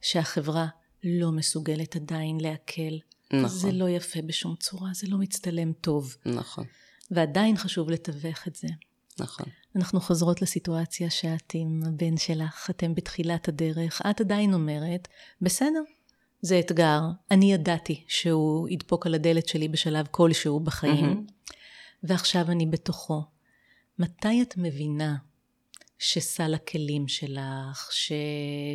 שהחברה 0.00 0.66
לא 1.04 1.32
מסוגלת 1.32 1.96
עדיין 1.96 2.40
לעכל. 2.40 2.96
נכון. 3.32 3.48
זה 3.48 3.72
לא 3.72 3.88
יפה 3.88 4.22
בשום 4.22 4.56
צורה, 4.56 4.90
זה 4.94 5.06
לא 5.06 5.18
מצטלם 5.18 5.72
טוב. 5.72 6.16
נכון. 6.26 6.64
ועדיין 7.10 7.56
חשוב 7.56 7.90
לתווך 7.90 8.48
את 8.48 8.54
זה. 8.54 8.68
נכון. 9.18 9.46
אנחנו 9.76 10.00
חוזרות 10.00 10.42
לסיטואציה 10.42 11.10
שאת 11.10 11.52
עם 11.54 11.82
הבן 11.86 12.16
שלך, 12.16 12.70
אתם 12.70 12.94
בתחילת 12.94 13.48
הדרך, 13.48 14.02
את 14.10 14.20
עדיין 14.20 14.54
אומרת, 14.54 15.08
בסדר, 15.42 15.82
זה 16.42 16.58
אתגר, 16.58 17.00
אני 17.30 17.52
ידעתי 17.52 18.04
שהוא 18.08 18.68
ידפוק 18.68 19.06
על 19.06 19.14
הדלת 19.14 19.48
שלי 19.48 19.68
בשלב 19.68 20.06
כלשהו 20.10 20.60
בחיים, 20.60 21.26
mm-hmm. 21.26 21.52
ועכשיו 22.02 22.50
אני 22.50 22.66
בתוכו. 22.66 23.22
מתי 23.98 24.42
את 24.42 24.54
מבינה 24.56 25.16
שסל 25.98 26.54
הכלים 26.54 27.08
שלך, 27.08 27.88
ש... 27.92 28.12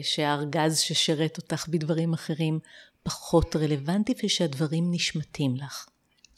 שהארגז 0.03 0.79
ששירת 0.79 1.37
אותך 1.37 1.67
בדברים 1.67 2.13
אחרים 2.13 2.59
פחות 3.03 3.55
רלוונטי 3.55 4.13
ושהדברים 4.23 4.91
נשמטים 4.91 5.55
לך? 5.55 5.87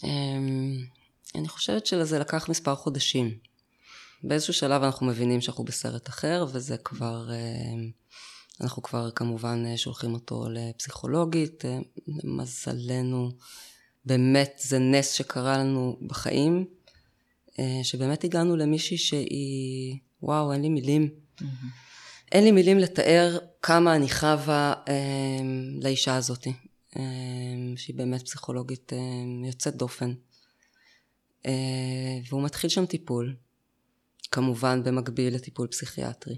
אמ, 0.04 0.86
אני 1.36 1.48
חושבת 1.48 1.86
שלזה 1.86 2.20
לקח 2.20 2.50
מספר 2.50 2.76
חודשים. 2.76 3.49
באיזשהו 4.24 4.54
שלב 4.54 4.84
אנחנו 4.84 5.06
מבינים 5.06 5.42
שאנחנו 5.42 5.64
בסרט 5.64 6.10
אחר, 6.10 6.46
וזה 6.52 6.78
כבר, 6.78 7.30
אמ, 7.32 7.92
אנחנו 8.62 8.82
כבר 8.82 9.12
כמובן 9.12 9.78
שולחים 9.78 10.14
אותו 10.14 10.46
לפסיכולוגית. 10.50 11.64
למזלנו, 12.24 13.32
באמת 14.06 14.62
זה 14.64 14.80
נס 14.80 15.12
שקרה 15.12 15.58
לנו 15.58 15.98
בחיים, 16.08 16.66
אה, 17.60 17.80
שבאמת 17.84 18.24
הגענו 18.24 18.56
למישהי 18.56 18.98
שהיא, 18.98 19.98
וואו, 20.22 20.54
אין 20.54 20.62
לי 20.62 20.70
מילים. 20.70 21.10
Mm-hmm. 21.10 21.46
אין 22.32 22.44
לי 22.44 22.52
מילים 22.52 22.78
לתאר 22.80 23.38
כמה 23.62 23.96
אני 23.96 24.10
חווה 24.10 24.74
אה, 24.88 24.94
לאישה 25.82 26.16
הזאת, 26.16 26.48
אה, 26.98 27.04
שהיא 27.76 27.96
באמת 27.96 28.22
פסיכולוגית 28.22 28.94
אה, 28.94 28.98
יוצאת 29.48 29.76
דופן. 29.76 30.14
אה, 31.46 32.20
והוא 32.30 32.44
מתחיל 32.44 32.70
שם 32.70 32.86
טיפול, 32.86 33.36
כמובן 34.32 34.84
במקביל 34.84 35.36
לטיפול 35.36 35.68
פסיכיאטרי. 35.68 36.38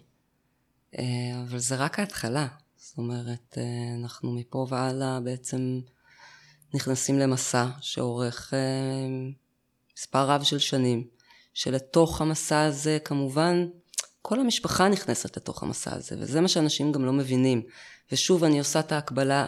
אה, 1.00 1.04
אבל 1.48 1.60
זה 1.60 1.76
רק 1.76 2.00
ההתחלה, 2.00 2.48
זאת 2.78 2.98
אומרת, 2.98 3.58
אה, 3.58 3.64
אנחנו 4.02 4.32
מפה 4.32 4.68
והלאה 4.70 5.20
בעצם 5.20 5.82
נכנסים 6.74 7.20
למסע 7.20 7.68
שאורך 7.82 8.54
אה, 8.54 8.60
מספר 9.98 10.30
רב 10.30 10.44
של 10.44 10.60
שנים, 10.60 11.08
שלתוך 11.54 12.22
המסע 12.22 12.62
הזה 12.62 12.98
כמובן 13.06 13.68
כל 14.22 14.40
המשפחה 14.40 14.90
נכנסת 14.90 15.38
לתוך 15.38 15.64
המסע 15.64 15.96
הזה, 15.96 16.16
וזה 16.20 16.42
מה 16.42 16.48
שאנשים 16.48 16.92
גם 16.92 17.06
לא 17.06 17.14
מבינים. 17.14 17.62
ושוב 18.12 18.44
אני 18.44 18.60
עושה 18.60 18.80
את 18.80 18.92
ההקבלה 18.92 19.48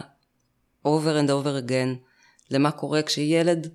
over 0.86 1.22
and 1.24 1.28
over 1.28 1.68
again 1.68 2.04
למה 2.50 2.70
קורה 2.70 3.02
כשילד 3.02 3.68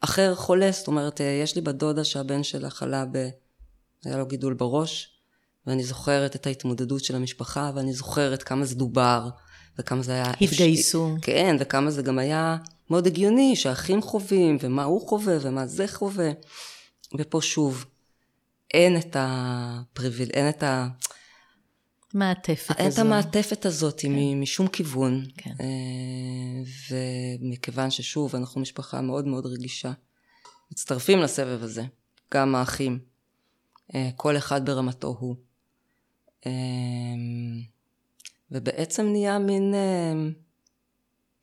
אחר 0.00 0.34
חולה, 0.34 0.70
זאת 0.72 0.86
אומרת, 0.86 1.20
יש 1.20 1.54
לי 1.56 1.60
בת 1.60 1.74
דודה 1.74 2.04
שהבן 2.04 2.42
שלה 2.42 2.70
חלה 2.70 3.04
ב... 3.12 3.28
היה 4.04 4.16
לו 4.16 4.26
גידול 4.26 4.54
בראש, 4.54 5.16
ואני 5.66 5.84
זוכרת 5.84 6.36
את 6.36 6.46
ההתמודדות 6.46 7.04
של 7.04 7.16
המשפחה, 7.16 7.70
ואני 7.74 7.92
זוכרת 7.92 8.42
כמה 8.42 8.64
זה 8.64 8.74
דובר, 8.74 9.28
וכמה 9.78 10.02
זה 10.02 10.12
היה... 10.12 10.32
התגייסו. 10.40 11.16
כן, 11.22 11.56
וכמה 11.60 11.90
זה 11.90 12.02
גם 12.02 12.18
היה 12.18 12.56
מאוד 12.90 13.06
הגיוני, 13.06 13.56
שהאחים 13.56 14.02
חווים, 14.02 14.58
ומה 14.60 14.84
הוא 14.84 15.08
חווה, 15.08 15.36
ומה 15.40 15.66
זה 15.66 15.88
חווה. 15.88 16.30
ופה 17.18 17.42
שוב, 17.42 17.84
אין 18.74 18.96
את 18.96 19.16
הפריביל... 19.18 20.30
אין 20.34 20.48
את 20.48 20.62
ה... 20.62 20.88
מעטפת 22.14 22.70
הזו. 22.70 22.78
אין 22.78 22.92
את 22.92 22.98
המעטפת 22.98 23.66
הזאת 23.66 24.00
כן. 24.00 24.40
משום 24.40 24.68
כיוון. 24.68 25.24
כן. 25.36 25.50
אה, 25.60 26.96
ומכיוון 27.40 27.90
ששוב, 27.90 28.36
אנחנו 28.36 28.60
משפחה 28.60 29.00
מאוד 29.00 29.26
מאוד 29.26 29.46
רגישה, 29.46 29.92
מצטרפים 30.72 31.18
לסבב 31.18 31.62
הזה, 31.62 31.82
גם 32.34 32.54
האחים, 32.54 32.98
כל 34.16 34.36
אחד 34.36 34.66
ברמתו 34.66 35.16
הוא. 35.20 35.36
אה, 36.46 36.52
ובעצם 38.50 39.06
נהיה 39.06 39.38
מין 39.38 39.74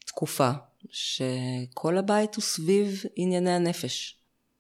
תקופה 0.06 0.52
שכל 0.90 1.98
הבית 1.98 2.36
הוא 2.36 2.42
סביב 2.42 3.04
ענייני 3.16 3.52
הנפש. 3.52 4.18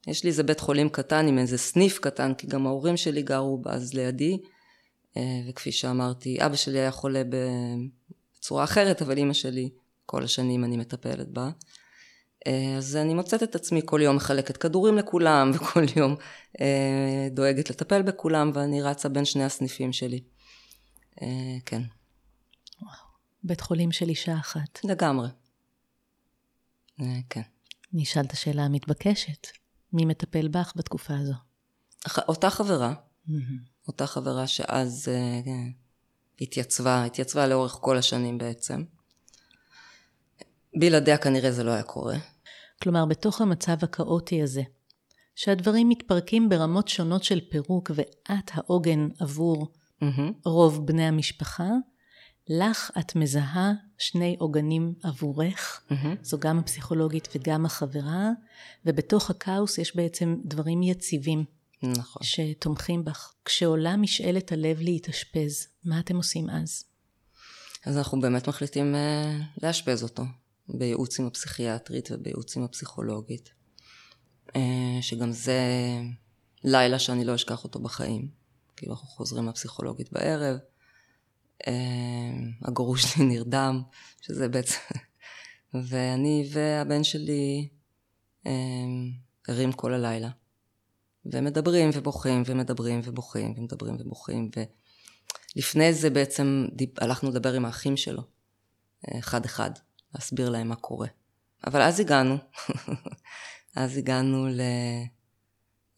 יש 0.07 0.23
לי 0.23 0.29
איזה 0.29 0.43
בית 0.43 0.59
חולים 0.59 0.89
קטן 0.89 1.27
עם 1.27 1.37
איזה 1.37 1.57
סניף 1.57 1.99
קטן, 1.99 2.33
כי 2.33 2.47
גם 2.47 2.67
ההורים 2.67 2.97
שלי 2.97 3.21
גרו 3.21 3.61
אז 3.65 3.93
לידי, 3.93 4.37
אה, 5.17 5.21
וכפי 5.49 5.71
שאמרתי, 5.71 6.45
אבא 6.45 6.55
שלי 6.55 6.79
היה 6.79 6.91
חולה 6.91 7.23
בצורה 8.39 8.63
אחרת, 8.63 9.01
אבל 9.01 9.17
אימא 9.17 9.33
שלי, 9.33 9.69
כל 10.05 10.23
השנים 10.23 10.63
אני 10.63 10.77
מטפלת 10.77 11.27
בה. 11.27 11.49
אה, 12.47 12.75
אז 12.77 12.95
אני 12.95 13.13
מוצאת 13.13 13.43
את 13.43 13.55
עצמי 13.55 13.81
כל 13.85 14.01
יום 14.03 14.15
מחלקת 14.15 14.57
כדורים 14.57 14.97
לכולם, 14.97 15.51
וכל 15.53 15.83
יום 15.95 16.15
אה, 16.61 17.27
דואגת 17.31 17.69
לטפל 17.69 18.01
בכולם, 18.01 18.51
ואני 18.53 18.81
רצה 18.81 19.09
בין 19.09 19.25
שני 19.25 19.43
הסניפים 19.43 19.93
שלי. 19.93 20.23
כן. 21.65 21.81
וואו, 22.81 22.93
בית 23.43 23.61
חולים 23.61 23.91
של 23.91 24.09
אישה 24.09 24.35
אחת. 24.35 24.79
לגמרי. 24.83 25.27
כן. 27.29 27.41
אני 27.93 28.03
אשאל 28.03 28.25
את 28.25 28.31
השאלה 28.31 28.63
המתבקשת. 28.63 29.47
מי 29.93 30.05
מטפל 30.05 30.47
בך 30.47 30.73
בתקופה 30.75 31.13
הזו? 31.17 31.33
אותה 32.27 32.49
חברה, 32.49 32.93
mm-hmm. 33.27 33.33
אותה 33.87 34.07
חברה 34.07 34.47
שאז 34.47 35.07
uh, 35.07 35.49
התייצבה, 36.41 37.05
התייצבה 37.05 37.47
לאורך 37.47 37.77
כל 37.81 37.97
השנים 37.97 38.37
בעצם. 38.37 38.83
בלעדיה 40.79 41.17
כנראה 41.17 41.51
זה 41.51 41.63
לא 41.63 41.71
היה 41.71 41.83
קורה. 41.83 42.17
כלומר, 42.83 43.05
בתוך 43.05 43.41
המצב 43.41 43.77
הכאוטי 43.81 44.43
הזה, 44.43 44.63
שהדברים 45.35 45.89
מתפרקים 45.89 46.49
ברמות 46.49 46.87
שונות 46.87 47.23
של 47.23 47.39
פירוק 47.49 47.91
ואת 47.95 48.51
העוגן 48.53 49.07
עבור 49.19 49.67
mm-hmm. 50.03 50.21
רוב 50.45 50.87
בני 50.87 51.03
המשפחה, 51.03 51.69
לך 52.49 52.91
את 52.99 53.15
מזהה 53.15 53.73
שני 53.97 54.35
עוגנים 54.39 54.93
עבורך, 55.03 55.81
mm-hmm. 55.89 55.93
זו 56.21 56.39
גם 56.39 56.59
הפסיכולוגית 56.59 57.27
וגם 57.35 57.65
החברה, 57.65 58.29
ובתוך 58.85 59.29
הכאוס 59.29 59.77
יש 59.77 59.95
בעצם 59.95 60.35
דברים 60.45 60.83
יציבים. 60.83 61.43
נכון. 61.83 62.23
שתומכים 62.23 63.05
בך. 63.05 63.33
כשעולה 63.45 63.97
משאלת 63.97 64.51
הלב 64.51 64.81
להתאשפז, 64.81 65.67
מה 65.85 65.99
אתם 65.99 66.15
עושים 66.15 66.49
אז? 66.49 66.83
אז 67.85 67.97
אנחנו 67.97 68.21
באמת 68.21 68.49
מחליטים 68.49 68.95
uh, 68.95 69.63
לאשפז 69.65 70.03
אותו, 70.03 70.23
בייעוץ 70.69 71.19
עם 71.19 71.27
הפסיכיאטרית 71.27 72.09
ובייעוץ 72.11 72.57
עם 72.57 72.63
הפסיכולוגית. 72.63 73.49
Uh, 74.49 74.55
שגם 75.01 75.31
זה 75.31 75.61
לילה 76.63 76.99
שאני 76.99 77.25
לא 77.25 77.35
אשכח 77.35 77.63
אותו 77.63 77.79
בחיים. 77.79 78.29
כאילו 78.75 78.93
אנחנו 78.93 79.07
חוזרים 79.07 79.45
מהפסיכולוגית 79.45 80.11
בערב, 80.11 80.57
אמ, 81.67 82.51
הגרוש 82.61 83.03
שלי 83.03 83.25
נרדם, 83.35 83.81
שזה 84.21 84.49
בעצם... 84.49 84.79
ואני 85.89 86.49
והבן 86.51 87.03
שלי 87.03 87.69
ערים 89.47 89.71
כל 89.71 89.93
הלילה. 89.93 90.29
ומדברים 91.25 91.89
ובוכים 91.93 92.43
ומדברים 92.45 93.01
ובוכים 93.03 93.53
ומדברים 93.57 93.95
ובוכים. 93.99 94.49
ולפני 95.55 95.93
זה 95.93 96.09
בעצם. 96.09 96.67
הלכנו 96.97 97.29
לדבר 97.29 97.53
עם 97.53 97.65
האחים 97.65 97.97
שלו, 97.97 98.21
אחד 99.19 99.45
אחד, 99.45 99.71
להסביר 100.15 100.49
להם 100.49 100.67
מה 100.67 100.75
קורה. 100.75 101.07
אבל 101.67 101.81
אז 101.81 101.99
הגענו, 101.99 102.37
אז 103.75 103.97
הגענו 103.97 104.47
ל... 104.47 104.61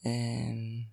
אמ, 0.06 0.86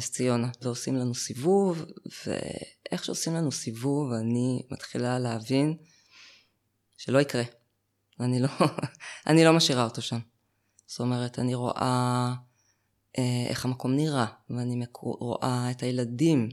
ציונה, 0.00 0.50
ועושים 0.62 0.96
לנו 0.96 1.14
סיבוב, 1.14 1.84
ואיך 2.26 3.04
שעושים 3.04 3.34
לנו 3.34 3.52
סיבוב, 3.52 4.12
אני 4.12 4.62
מתחילה 4.70 5.18
להבין 5.18 5.76
שלא 6.96 7.18
יקרה. 7.18 7.42
אני 8.20 8.40
לא, 8.40 8.48
אני 9.28 9.44
לא 9.44 9.52
משאירה 9.52 9.84
אותו 9.84 10.02
שם. 10.02 10.18
זאת 10.86 11.00
אומרת, 11.00 11.38
אני 11.38 11.54
רואה 11.54 12.34
אה, 13.18 13.46
איך 13.48 13.64
המקום 13.64 13.96
נראה, 13.96 14.26
ואני 14.50 14.86
רואה 15.02 15.70
את 15.70 15.82
הילדים, 15.82 16.48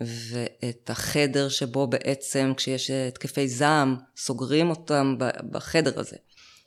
ואת 0.00 0.90
החדר 0.90 1.48
שבו 1.48 1.86
בעצם 1.86 2.52
כשיש 2.56 2.90
התקפי 2.90 3.48
זעם, 3.48 3.96
סוגרים 4.16 4.70
אותם 4.70 5.16
בחדר 5.50 6.00
הזה. 6.00 6.16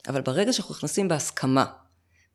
אבל 0.08 0.20
ברגע 0.20 0.52
שאנחנו 0.52 0.74
נכנסים 0.74 1.08
בהסכמה, 1.08 1.64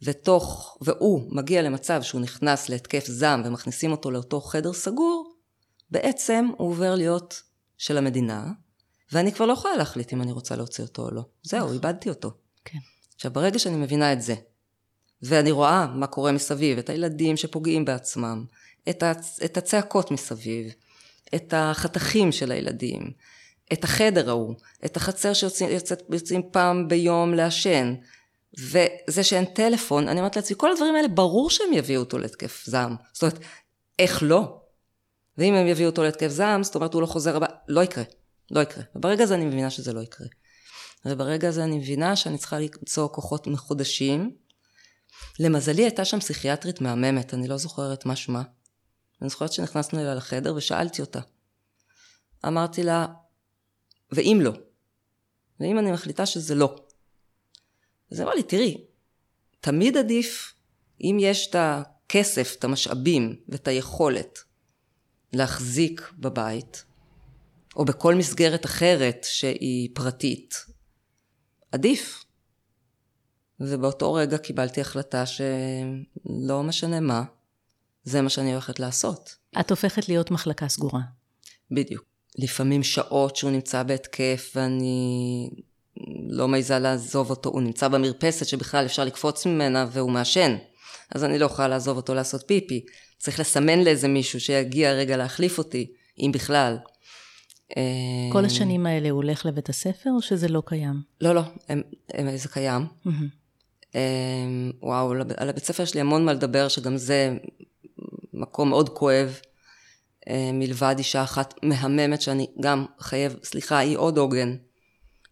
ותוך, 0.01 0.77
והוא 0.81 1.35
מגיע 1.35 1.61
למצב 1.61 2.01
שהוא 2.01 2.21
נכנס 2.21 2.69
להתקף 2.69 3.05
זעם 3.07 3.41
ומכניסים 3.45 3.91
אותו 3.91 4.11
לאותו 4.11 4.41
חדר 4.41 4.73
סגור, 4.73 5.35
בעצם 5.91 6.49
הוא 6.57 6.69
עובר 6.69 6.95
להיות 6.95 7.41
של 7.77 7.97
המדינה, 7.97 8.51
ואני 9.11 9.31
כבר 9.31 9.45
לא 9.45 9.53
יכולה 9.53 9.75
להחליט 9.75 10.13
אם 10.13 10.21
אני 10.21 10.31
רוצה 10.31 10.55
להוציא 10.55 10.83
אותו 10.83 11.01
או 11.01 11.11
לא. 11.11 11.21
זהו, 11.43 11.59
נכון. 11.59 11.73
איבדתי 11.73 12.09
אותו. 12.09 12.31
כן. 12.65 12.77
עכשיו, 13.15 13.33
ברגע 13.33 13.59
שאני 13.59 13.75
מבינה 13.75 14.13
את 14.13 14.21
זה, 14.21 14.35
ואני 15.23 15.51
רואה 15.51 15.87
מה 15.95 16.07
קורה 16.07 16.31
מסביב, 16.31 16.77
את 16.77 16.89
הילדים 16.89 17.37
שפוגעים 17.37 17.85
בעצמם, 17.85 18.45
את, 18.89 19.03
הצ... 19.03 19.39
את 19.45 19.57
הצעקות 19.57 20.11
מסביב, 20.11 20.73
את 21.35 21.53
החתכים 21.57 22.31
של 22.31 22.51
הילדים, 22.51 23.11
את 23.73 23.83
החדר 23.83 24.29
ההוא, 24.29 24.55
את 24.85 24.97
החצר 24.97 25.33
שיוצאים 25.33 26.41
פעם 26.51 26.87
ביום 26.87 27.33
לעשן, 27.33 27.93
וזה 28.57 29.23
שאין 29.23 29.45
טלפון, 29.45 30.07
אני 30.07 30.19
אומרת 30.19 30.35
לעצמי, 30.35 30.57
כל 30.59 30.71
הדברים 30.71 30.95
האלה, 30.95 31.07
ברור 31.07 31.49
שהם 31.49 31.73
יביאו 31.73 31.99
אותו 31.99 32.17
להתקף 32.17 32.63
זעם. 32.65 32.95
זאת 33.13 33.21
אומרת, 33.23 33.39
איך 33.99 34.23
לא? 34.23 34.57
ואם 35.37 35.53
הם 35.53 35.67
יביאו 35.67 35.89
אותו 35.89 36.03
להתקף 36.03 36.27
זעם, 36.27 36.63
זאת 36.63 36.75
אומרת, 36.75 36.93
הוא 36.93 37.01
לא 37.01 37.07
חוזר 37.07 37.35
הבא, 37.35 37.47
לא 37.67 37.83
יקרה. 37.83 38.03
לא 38.51 38.59
יקרה. 38.59 38.83
וברגע 38.95 39.23
הזה 39.23 39.35
אני 39.35 39.45
מבינה 39.45 39.69
שזה 39.69 39.93
לא 39.93 39.99
יקרה. 39.99 40.27
וברגע 41.05 41.47
הזה 41.49 41.63
אני 41.63 41.77
מבינה 41.77 42.15
שאני 42.15 42.37
צריכה 42.37 42.59
למצוא 42.59 43.07
כוחות 43.11 43.47
מחודשים. 43.47 44.31
למזלי 45.39 45.83
הייתה 45.83 46.05
שם 46.05 46.19
פסיכיאטרית 46.19 46.81
מהממת, 46.81 47.33
אני 47.33 47.47
לא 47.47 47.57
זוכרת 47.57 48.05
מה 48.05 48.15
שמה. 48.15 48.41
אני 49.21 49.29
זוכרת 49.29 49.53
שנכנסנו 49.53 49.99
אליה 49.99 50.15
לחדר 50.15 50.55
ושאלתי 50.55 51.01
אותה. 51.01 51.19
אמרתי 52.47 52.83
לה, 52.83 53.05
ואם 54.11 54.39
לא? 54.41 54.51
ואם 55.59 55.79
אני 55.79 55.91
מחליטה 55.91 56.25
שזה 56.25 56.55
לא? 56.55 56.75
אז 58.11 58.19
היא 58.19 58.23
אמרה 58.23 58.35
לי, 58.35 58.43
תראי, 58.43 58.85
תמיד 59.59 59.97
עדיף, 59.97 60.53
אם 61.01 61.17
יש 61.19 61.47
את 61.47 61.55
הכסף, 61.59 62.55
את 62.59 62.63
המשאבים 62.63 63.35
ואת 63.49 63.67
היכולת 63.67 64.39
להחזיק 65.33 66.11
בבית, 66.17 66.83
או 67.75 67.85
בכל 67.85 68.15
מסגרת 68.15 68.65
אחרת 68.65 69.25
שהיא 69.29 69.89
פרטית, 69.93 70.65
עדיף. 71.71 72.22
ובאותו 73.59 74.13
רגע 74.13 74.37
קיבלתי 74.37 74.81
החלטה 74.81 75.23
שלא 75.25 76.63
משנה 76.63 76.99
מה, 76.99 77.23
זה 78.03 78.21
מה 78.21 78.29
שאני 78.29 78.51
הולכת 78.51 78.79
לעשות. 78.79 79.35
את 79.59 79.71
הופכת 79.71 80.09
להיות 80.09 80.31
מחלקה 80.31 80.67
סגורה. 80.67 81.01
בדיוק. 81.71 82.03
לפעמים 82.37 82.83
שעות 82.83 83.35
שהוא 83.35 83.51
נמצא 83.51 83.83
בהתקף 83.83 84.51
ואני 84.55 85.49
לא 86.29 86.47
מעיזה 86.47 86.79
לעזוב 86.79 87.29
אותו, 87.29 87.49
הוא 87.49 87.61
נמצא 87.61 87.87
במרפסת 87.87 88.45
שבכלל 88.45 88.85
אפשר 88.85 89.03
לקפוץ 89.03 89.45
ממנה 89.45 89.87
והוא 89.91 90.11
מעשן. 90.11 90.55
אז 91.15 91.23
אני 91.23 91.39
לא 91.39 91.45
יכולה 91.45 91.67
לעזוב 91.67 91.97
אותו 91.97 92.13
לעשות 92.13 92.43
פיפי. 92.47 92.85
צריך 93.17 93.39
לסמן 93.39 93.79
לאיזה 93.79 94.07
מישהו 94.07 94.39
שיגיע 94.39 94.91
רגע 94.91 95.17
להחליף 95.17 95.57
אותי, 95.57 95.91
אם 96.19 96.31
בכלל. 96.33 96.77
כל 98.31 98.39
אה, 98.41 98.45
השנים 98.45 98.85
האלה 98.85 99.09
הוא 99.09 99.15
הולך 99.15 99.45
לבית 99.45 99.69
הספר 99.69 100.09
או 100.15 100.21
שזה 100.21 100.47
לא 100.47 100.63
קיים? 100.65 101.01
לא, 101.21 101.35
לא, 101.35 101.41
הם, 101.69 101.81
הם, 102.13 102.37
זה 102.37 102.49
קיים. 102.49 102.85
Mm-hmm. 103.05 103.09
וואו, 104.81 105.13
על 105.37 105.49
הבית 105.49 105.65
ספר 105.65 105.83
יש 105.83 105.93
לי 105.93 106.01
המון 106.01 106.25
מה 106.25 106.33
לדבר, 106.33 106.67
שגם 106.67 106.97
זה 106.97 107.37
מקום 108.33 108.69
מאוד 108.69 108.89
כואב. 108.89 109.39
אה, 110.29 110.49
מלבד 110.53 110.95
אישה 110.97 111.23
אחת 111.23 111.53
מהממת 111.63 112.21
שאני 112.21 112.47
גם 112.61 112.85
חייב, 112.99 113.39
סליחה, 113.43 113.77
היא 113.77 113.97
עוד 113.97 114.17
עוגן 114.17 114.55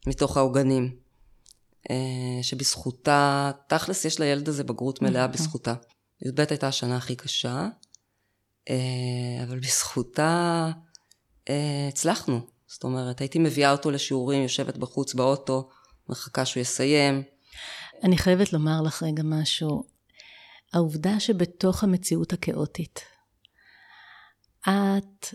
מתוך 0.08 0.38
העוגנים. 0.38 1.02
שבזכותה, 2.42 3.52
תכלס 3.68 4.06
יש 4.06 4.20
לילד 4.20 4.50
הזה 4.50 4.64
בגרות 4.64 5.02
מלאה 5.02 5.28
בזכותה. 5.28 5.74
י"ב 6.26 6.40
הייתה 6.50 6.68
השנה 6.68 6.98
הכי 6.98 7.16
קשה, 7.16 7.68
אבל 9.44 9.60
בזכותה 9.60 10.70
אה, 11.50 11.88
הצלחנו. 11.90 12.40
זאת 12.68 12.84
אומרת, 12.84 13.20
הייתי 13.20 13.40
מביאה 13.40 13.72
אותו 13.72 13.92
לשיעורים, 13.92 14.44
יושבת 14.44 14.78
בחוץ 14.78 15.14
באוטו, 15.14 15.70
מחכה 16.10 16.46
שהוא 16.46 16.62
יסיים. 16.62 17.24
אני 18.04 18.18
חייבת 18.18 18.54
לומר 18.54 18.82
לך 18.82 19.04
רגע 19.04 19.24
משהו. 19.26 19.84
העובדה 20.74 21.20
שבתוך 21.20 21.84
המציאות 21.84 22.34
הכאוטית, 22.34 23.00
את 24.62 25.28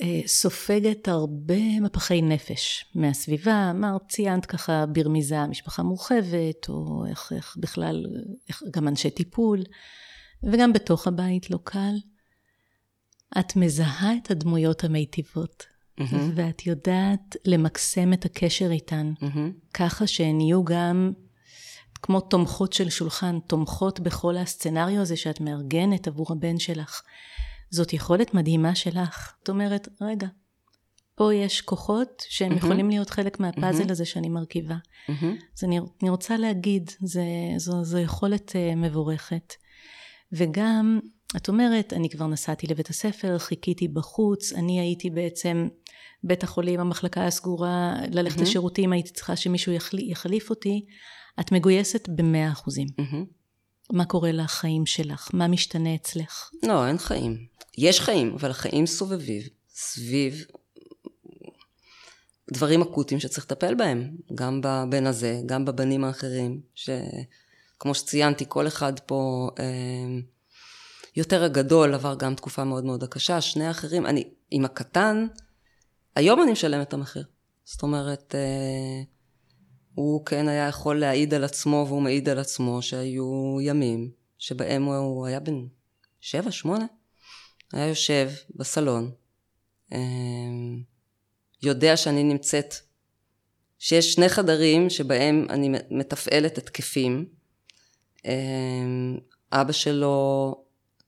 אה, 0.00 0.20
סופגת 0.26 1.08
הרבה 1.08 1.80
מפחי 1.80 2.22
נפש 2.22 2.84
מהסביבה, 2.94 3.70
אמרת, 3.70 4.02
ציינת 4.08 4.46
ככה 4.46 4.86
ברמיזה 4.86 5.46
משפחה 5.46 5.82
מורחבת, 5.82 6.68
או 6.68 7.04
איך, 7.08 7.32
איך 7.36 7.56
בכלל, 7.60 8.06
איך, 8.48 8.62
גם 8.70 8.88
אנשי 8.88 9.10
טיפול, 9.10 9.62
וגם 10.42 10.72
בתוך 10.72 11.06
הבית 11.06 11.50
לא 11.50 11.58
קל. 11.64 11.94
את 13.38 13.56
מזהה 13.56 14.16
את 14.16 14.30
הדמויות 14.30 14.84
המיטיבות, 14.84 15.66
mm-hmm. 16.00 16.16
ואת 16.34 16.66
יודעת 16.66 17.36
למקסם 17.44 18.12
את 18.12 18.24
הקשר 18.24 18.70
איתן, 18.70 19.12
mm-hmm. 19.20 19.68
ככה 19.74 20.06
שהן 20.06 20.40
יהיו 20.40 20.64
גם 20.64 21.12
כמו 22.02 22.20
תומכות 22.20 22.72
של 22.72 22.90
שולחן, 22.90 23.38
תומכות 23.46 24.00
בכל 24.00 24.36
הסצנריו 24.36 25.00
הזה 25.00 25.16
שאת 25.16 25.40
מארגנת 25.40 26.08
עבור 26.08 26.26
הבן 26.30 26.58
שלך. 26.58 27.02
זאת 27.70 27.92
יכולת 27.92 28.34
מדהימה 28.34 28.74
שלך. 28.74 29.32
את 29.42 29.48
אומרת, 29.48 29.88
רגע, 30.00 30.26
פה 31.14 31.34
יש 31.34 31.60
כוחות 31.60 32.24
שהם 32.28 32.52
mm-hmm. 32.52 32.56
יכולים 32.56 32.90
להיות 32.90 33.10
חלק 33.10 33.40
מהפאזל 33.40 33.84
mm-hmm. 33.84 33.90
הזה 33.90 34.04
שאני 34.04 34.28
מרכיבה. 34.28 34.74
Mm-hmm. 34.74 35.24
אז 35.58 35.64
אני, 35.64 35.80
אני 36.02 36.10
רוצה 36.10 36.36
להגיד, 36.36 36.90
זה, 37.00 37.24
זו, 37.56 37.84
זו 37.84 37.98
יכולת 37.98 38.50
uh, 38.50 38.76
מבורכת. 38.76 39.54
וגם 40.32 41.00
את 41.36 41.48
אומרת, 41.48 41.92
אני 41.92 42.10
כבר 42.10 42.26
נסעתי 42.26 42.66
לבית 42.66 42.88
הספר, 42.90 43.38
חיכיתי 43.38 43.88
בחוץ, 43.88 44.52
אני 44.52 44.80
הייתי 44.80 45.10
בעצם 45.10 45.68
בית 46.24 46.42
החולים, 46.42 46.80
המחלקה 46.80 47.26
הסגורה, 47.26 47.94
ללכת 48.10 48.38
mm-hmm. 48.38 48.42
לשירותים, 48.42 48.92
הייתי 48.92 49.10
צריכה 49.10 49.36
שמישהו 49.36 49.72
יחליף, 49.72 50.10
יחליף 50.10 50.50
אותי. 50.50 50.86
את 51.40 51.52
מגויסת 51.52 52.08
במאה 52.08 52.52
אחוזים. 52.52 52.88
מה 53.92 54.04
קורה 54.04 54.32
לחיים 54.32 54.86
שלך? 54.86 55.30
מה 55.32 55.48
משתנה 55.48 55.94
אצלך? 55.94 56.50
לא, 56.62 56.86
אין 56.86 56.98
חיים. 56.98 57.46
יש 57.78 58.00
חיים, 58.00 58.34
אבל 58.34 58.50
החיים 58.50 58.86
סובביב, 58.86 59.48
סביב 59.74 60.44
דברים 62.52 62.82
אקוטיים 62.82 63.20
שצריך 63.20 63.44
לטפל 63.44 63.74
בהם. 63.74 64.16
גם 64.34 64.60
בבן 64.64 65.06
הזה, 65.06 65.40
גם 65.46 65.64
בבנים 65.64 66.04
האחרים, 66.04 66.60
שכמו 66.74 67.94
שציינתי, 67.94 68.44
כל 68.48 68.66
אחד 68.66 69.00
פה... 69.00 69.50
אה, 69.58 69.64
יותר 71.16 71.44
הגדול 71.44 71.94
עבר 71.94 72.14
גם 72.14 72.34
תקופה 72.34 72.64
מאוד 72.64 72.84
מאוד 72.84 73.04
קשה, 73.04 73.40
שני 73.40 73.66
האחרים, 73.66 74.06
אני 74.06 74.24
עם 74.50 74.64
הקטן, 74.64 75.26
היום 76.16 76.42
אני 76.42 76.52
משלם 76.52 76.82
את 76.82 76.92
המחיר. 76.92 77.24
זאת 77.64 77.82
אומרת, 77.82 78.34
אה, 78.34 79.02
הוא 79.98 80.26
כן 80.26 80.48
היה 80.48 80.68
יכול 80.68 81.00
להעיד 81.00 81.34
על 81.34 81.44
עצמו, 81.44 81.84
והוא 81.88 82.02
מעיד 82.02 82.28
על 82.28 82.38
עצמו, 82.38 82.82
שהיו 82.82 83.58
ימים 83.60 84.10
שבהם 84.38 84.84
הוא 84.84 85.26
היה 85.26 85.40
בן 85.40 85.66
שבע, 86.20 86.50
שמונה, 86.50 86.86
היה 87.72 87.86
יושב 87.86 88.30
בסלון, 88.54 89.10
אה, 89.92 89.98
יודע 91.62 91.96
שאני 91.96 92.22
נמצאת, 92.22 92.74
שיש 93.78 94.12
שני 94.12 94.28
חדרים 94.28 94.90
שבהם 94.90 95.46
אני 95.50 95.78
מתפעלת 95.90 96.58
התקפים. 96.58 97.26
אה, 98.26 98.32
אבא 99.52 99.72
שלו 99.72 100.54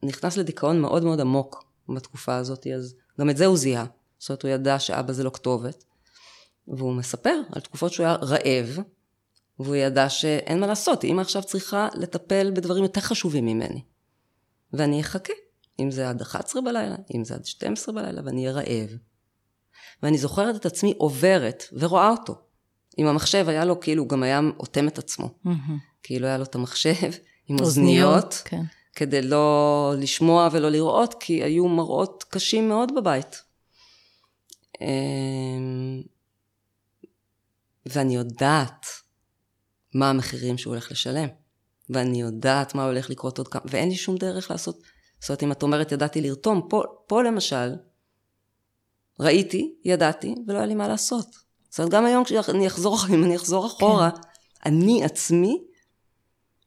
נכנס 0.03 0.37
לדיכאון 0.37 0.81
מאוד 0.81 1.05
מאוד 1.05 1.21
עמוק 1.21 1.65
בתקופה 1.89 2.37
הזאת, 2.37 2.67
אז 2.67 2.95
גם 3.21 3.31
את 3.31 3.37
זה 3.37 3.47
הוא 3.47 3.57
זיהה. 3.57 3.87
זאת 4.19 4.31
אומרת, 4.31 4.43
הוא 4.43 4.51
ידע 4.51 4.79
שאבא 4.79 5.13
זה 5.13 5.25
לא 5.25 5.31
כתובת. 5.31 5.85
והוא 6.71 6.95
מספר 6.95 7.41
על 7.53 7.61
תקופות 7.61 7.93
שהוא 7.93 8.07
היה 8.07 8.15
רעב, 8.15 8.79
והוא 9.59 9.77
ידע 9.77 10.09
שאין 10.09 10.61
מה 10.61 10.67
לעשות, 10.67 11.05
אמא 11.05 11.21
עכשיו 11.21 11.43
צריכה 11.43 11.89
לטפל 11.95 12.51
בדברים 12.51 12.83
יותר 12.83 13.01
חשובים 13.01 13.47
ממני. 13.47 13.83
ואני 14.73 15.01
אחכה, 15.01 15.33
אם 15.81 15.91
זה 15.91 16.09
עד 16.09 16.21
11 16.21 16.63
בלילה, 16.63 16.97
אם 17.15 17.25
זה 17.25 17.35
עד 17.35 17.45
12 17.45 17.95
בלילה, 17.95 18.21
ואני 18.25 18.41
אהיה 18.41 18.53
רעב. 18.53 18.97
ואני 20.03 20.19
זוכרת 20.19 20.57
את 20.57 20.67
עצמי 20.67 20.95
עוברת 20.99 21.65
ורואה 21.73 22.11
אותו. 22.11 22.35
עם 22.97 23.07
המחשב 23.07 23.49
היה 23.49 23.65
לו, 23.65 23.81
כאילו, 23.81 24.03
הוא 24.03 24.09
גם 24.09 24.23
היה 24.23 24.41
אוטם 24.59 24.89
את 24.89 24.99
עצמו. 24.99 25.27
Mm-hmm. 25.47 25.51
כאילו 26.03 26.27
היה 26.27 26.39
לו 26.39 26.45
את 26.45 26.55
המחשב 26.55 26.93
עם 27.49 27.57
אוזניות. 27.61 28.25
אוזניות, 28.25 28.43
כן. 28.45 28.63
כדי 28.95 29.23
לא 29.23 29.95
לשמוע 29.99 30.49
ולא 30.53 30.71
לראות, 30.71 31.15
כי 31.21 31.43
היו 31.43 31.69
מראות 31.69 32.25
קשים 32.29 32.69
מאוד 32.69 32.93
בבית. 32.97 33.43
ואני 37.93 38.15
יודעת 38.15 38.87
מה 39.95 40.11
המחירים 40.11 40.59
שהוא 40.59 40.73
הולך 40.73 40.93
לשלם, 40.93 41.29
ואני 41.91 42.21
יודעת 42.21 42.75
מה 42.75 42.85
הולך 42.85 43.11
לקרות 43.11 43.39
עוד 43.39 43.49
כמה, 43.49 43.63
ואין 43.65 43.89
לי 43.89 43.97
שום 43.97 44.17
דרך 44.17 44.51
לעשות, 44.51 44.83
זאת 45.21 45.29
אומרת, 45.29 45.43
אם 45.43 45.53
את 45.53 45.63
אומרת 45.63 45.93
ידעתי 45.93 46.21
לרתום, 46.21 46.67
פה, 46.69 46.83
פה 47.07 47.23
למשל, 47.23 47.75
ראיתי, 49.21 49.75
ידעתי, 49.85 50.35
ולא 50.49 50.59
היה 50.59 50.67
לי 50.67 50.75
מה 50.75 50.89
לעשות. 50.89 51.27
זאת 51.71 51.79
אומרת, 51.79 51.93
גם 51.93 52.07
היום 52.07 52.25
כשאני 52.25 52.67
אחזור, 52.67 52.99
אם 53.15 53.25
אני 53.25 53.37
אחזור 53.37 53.67
אחורה, 53.67 54.11
כן. 54.11 54.21
אני 54.67 55.05
עצמי 55.05 55.65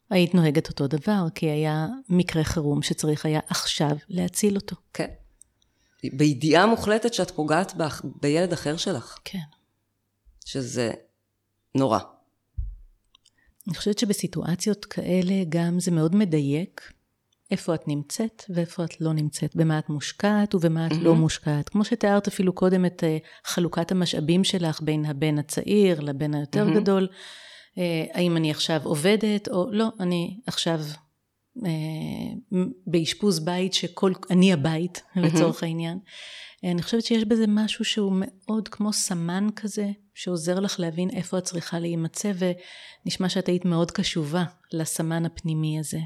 היית 0.10 0.36
נוהגת 0.36 0.70
אותו 0.70 0.88
דבר, 0.88 1.26
כי 1.36 1.50
היה 1.50 1.88
מקרה 2.10 2.44
חירום 2.44 2.82
שצריך 2.82 3.26
היה 3.26 3.40
עכשיו 3.48 3.92
להציל 4.10 4.56
אותו. 4.56 4.76
כן. 4.94 5.10
בידיעה 6.04 6.66
מוחלטת 6.66 7.14
שאת 7.14 7.32
פוגעת 7.32 7.74
ב... 7.78 7.84
בילד 8.22 8.54
אחר 8.54 8.78
שלך. 8.78 9.18
כן. 9.24 9.40
שזה 10.46 10.92
נורא. 11.76 12.00
אני 13.68 13.76
חושבת 13.76 14.00
שבסיטואציות 14.00 14.86
כאלה 14.86 15.44
גם 15.50 15.80
זה 15.80 15.92
מאוד 15.92 16.16
מדייק 16.16 16.82
איפה 17.52 17.76
את 17.76 17.88
נמצאת 17.88 18.44
ואיפה 18.50 18.84
את 18.84 19.02
לא 19.02 19.14
נמצאת, 19.14 19.56
במה 19.56 19.80
את 19.80 19.90
מושקעת 19.90 20.56
ובמה 20.56 20.88
את 20.88 20.92
mm-hmm. 20.92 20.96
לא 20.96 21.16
מושקעת. 21.16 21.70
כמו 21.70 21.86
שתיארת 21.86 22.28
אפילו 22.28 22.54
קודם 22.54 22.86
את 22.86 23.04
uh, 23.04 23.48
חלוקת 23.48 23.92
המשאבים 23.92 24.44
שלך 24.44 24.82
בין 24.82 25.06
הבן 25.06 25.40
הצעיר 25.40 26.00
לבן 26.00 26.34
היותר 26.34 26.68
mm-hmm. 26.68 26.80
גדול, 26.80 27.08
uh, 27.08 27.80
האם 28.14 28.38
אני 28.38 28.52
עכשיו 28.52 28.82
עובדת 28.84 29.48
או 29.48 29.72
לא, 29.72 29.88
אני 30.00 30.40
עכשיו 30.48 30.80
uh, 31.58 31.62
באשפוז 32.88 33.40
בית 33.40 33.74
שכל, 33.74 34.14
אני 34.30 34.54
הבית 34.54 34.98
mm-hmm. 34.98 35.20
לצורך 35.20 35.64
העניין. 35.64 36.00
אני 36.64 36.82
חושבת 36.82 37.06
שיש 37.06 37.24
בזה 37.24 37.46
משהו 37.48 37.86
שהוא 37.86 38.14
מאוד 38.16 38.68
כמו 38.68 38.94
סמן 38.94 39.48
כזה, 39.56 39.92
שעוזר 40.14 40.60
לך 40.60 40.80
להבין 40.80 41.10
איפה 41.10 41.38
את 41.38 41.44
צריכה 41.44 41.80
להימצא, 41.80 42.32
ונשמע 43.06 43.30
שאת 43.30 43.48
היית 43.48 43.66
מאוד 43.66 43.92
קשובה 43.92 44.44
לסמן 44.72 45.26
הפנימי 45.26 45.80
הזה. 45.80 46.00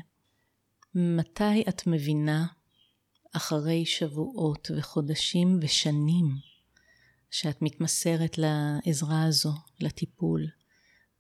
מתי 0.96 1.64
את 1.70 1.88
מבינה, 1.88 2.46
אחרי 3.34 3.86
שבועות 3.86 4.72
וחודשים 4.78 5.60
ושנים, 5.62 6.26
שאת 7.32 7.62
מתמסרת 7.62 8.38
לעזרה 8.38 9.24
הזו, 9.24 9.52
לטיפול, 9.80 10.48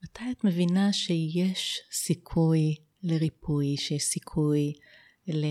מתי 0.04 0.23
את 0.32 0.43
מבינה 0.43 0.93
שיש 0.93 1.80
סיכוי 1.91 2.76
לריפוי, 3.04 3.78
שיש 3.78 4.04
סיכוי 4.04 4.73
ל... 5.28 5.45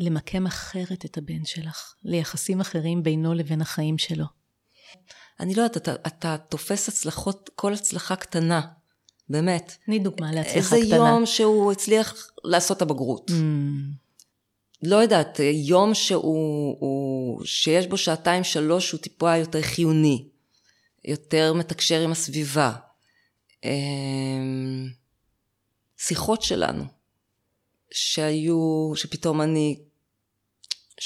למקם 0.00 0.46
אחרת 0.46 1.04
את 1.04 1.18
הבן 1.18 1.44
שלך, 1.44 1.94
ליחסים 2.04 2.60
אחרים 2.60 3.02
בינו 3.02 3.34
לבין 3.34 3.60
החיים 3.60 3.98
שלו? 3.98 4.24
אני 5.40 5.54
לא 5.54 5.62
יודעת, 5.62 5.76
אתה, 5.76 5.94
אתה 6.06 6.36
תופס 6.48 6.88
הצלחות, 6.88 7.50
כל 7.54 7.74
הצלחה 7.74 8.16
קטנה, 8.16 8.60
באמת. 9.28 9.76
תני 9.86 9.98
דוגמה 9.98 10.32
להצלחה 10.32 10.56
איזה 10.56 10.68
קטנה. 10.68 10.82
איזה 10.82 10.96
יום 10.96 11.26
שהוא 11.26 11.72
הצליח 11.72 12.30
לעשות 12.44 12.76
את 12.76 12.82
הבגרות. 12.82 13.30
Mm. 13.30 13.34
לא 14.82 14.96
יודעת, 14.96 15.40
יום 15.52 15.94
שהוא, 15.94 16.76
הוא, 16.80 17.44
שיש 17.44 17.86
בו 17.86 17.96
שעתיים 17.96 18.44
שלוש 18.44 18.92
הוא 18.92 19.00
טיפה 19.00 19.36
יותר 19.36 19.62
חיוני, 19.62 20.28
יותר 21.04 21.52
מתקשר 21.52 22.00
עם 22.00 22.12
הסביבה. 22.12 22.72
אמ, 23.64 24.88
שיחות 25.98 26.42
שלנו, 26.42 26.84
שהיו, 27.92 28.92
שפתאום 28.94 29.40
אני 29.40 29.78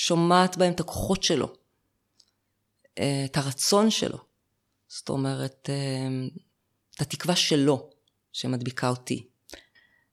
שומעת 0.06 0.56
בהם 0.56 0.72
את 0.72 0.80
הכוחות 0.80 1.22
שלו, 1.22 1.52
את 2.92 3.36
הרצון 3.36 3.90
שלו. 3.90 4.18
זאת 4.88 5.08
אומרת, 5.08 5.70
אמ, 5.70 6.28
את 6.96 7.00
התקווה 7.00 7.36
שלו. 7.36 7.90
שמדביקה 8.34 8.88
אותי. 8.88 9.26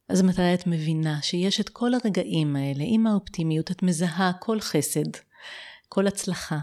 אז 0.09 0.21
מתי 0.21 0.53
את 0.53 0.67
מבינה 0.67 1.21
שיש 1.21 1.59
את 1.61 1.69
כל 1.69 1.91
הרגעים 1.93 2.55
האלה, 2.55 2.83
עם 2.87 3.07
האופטימיות, 3.07 3.71
את 3.71 3.83
מזהה 3.83 4.31
כל 4.39 4.61
חסד, 4.61 5.09
כל 5.89 6.07
הצלחה. 6.07 6.59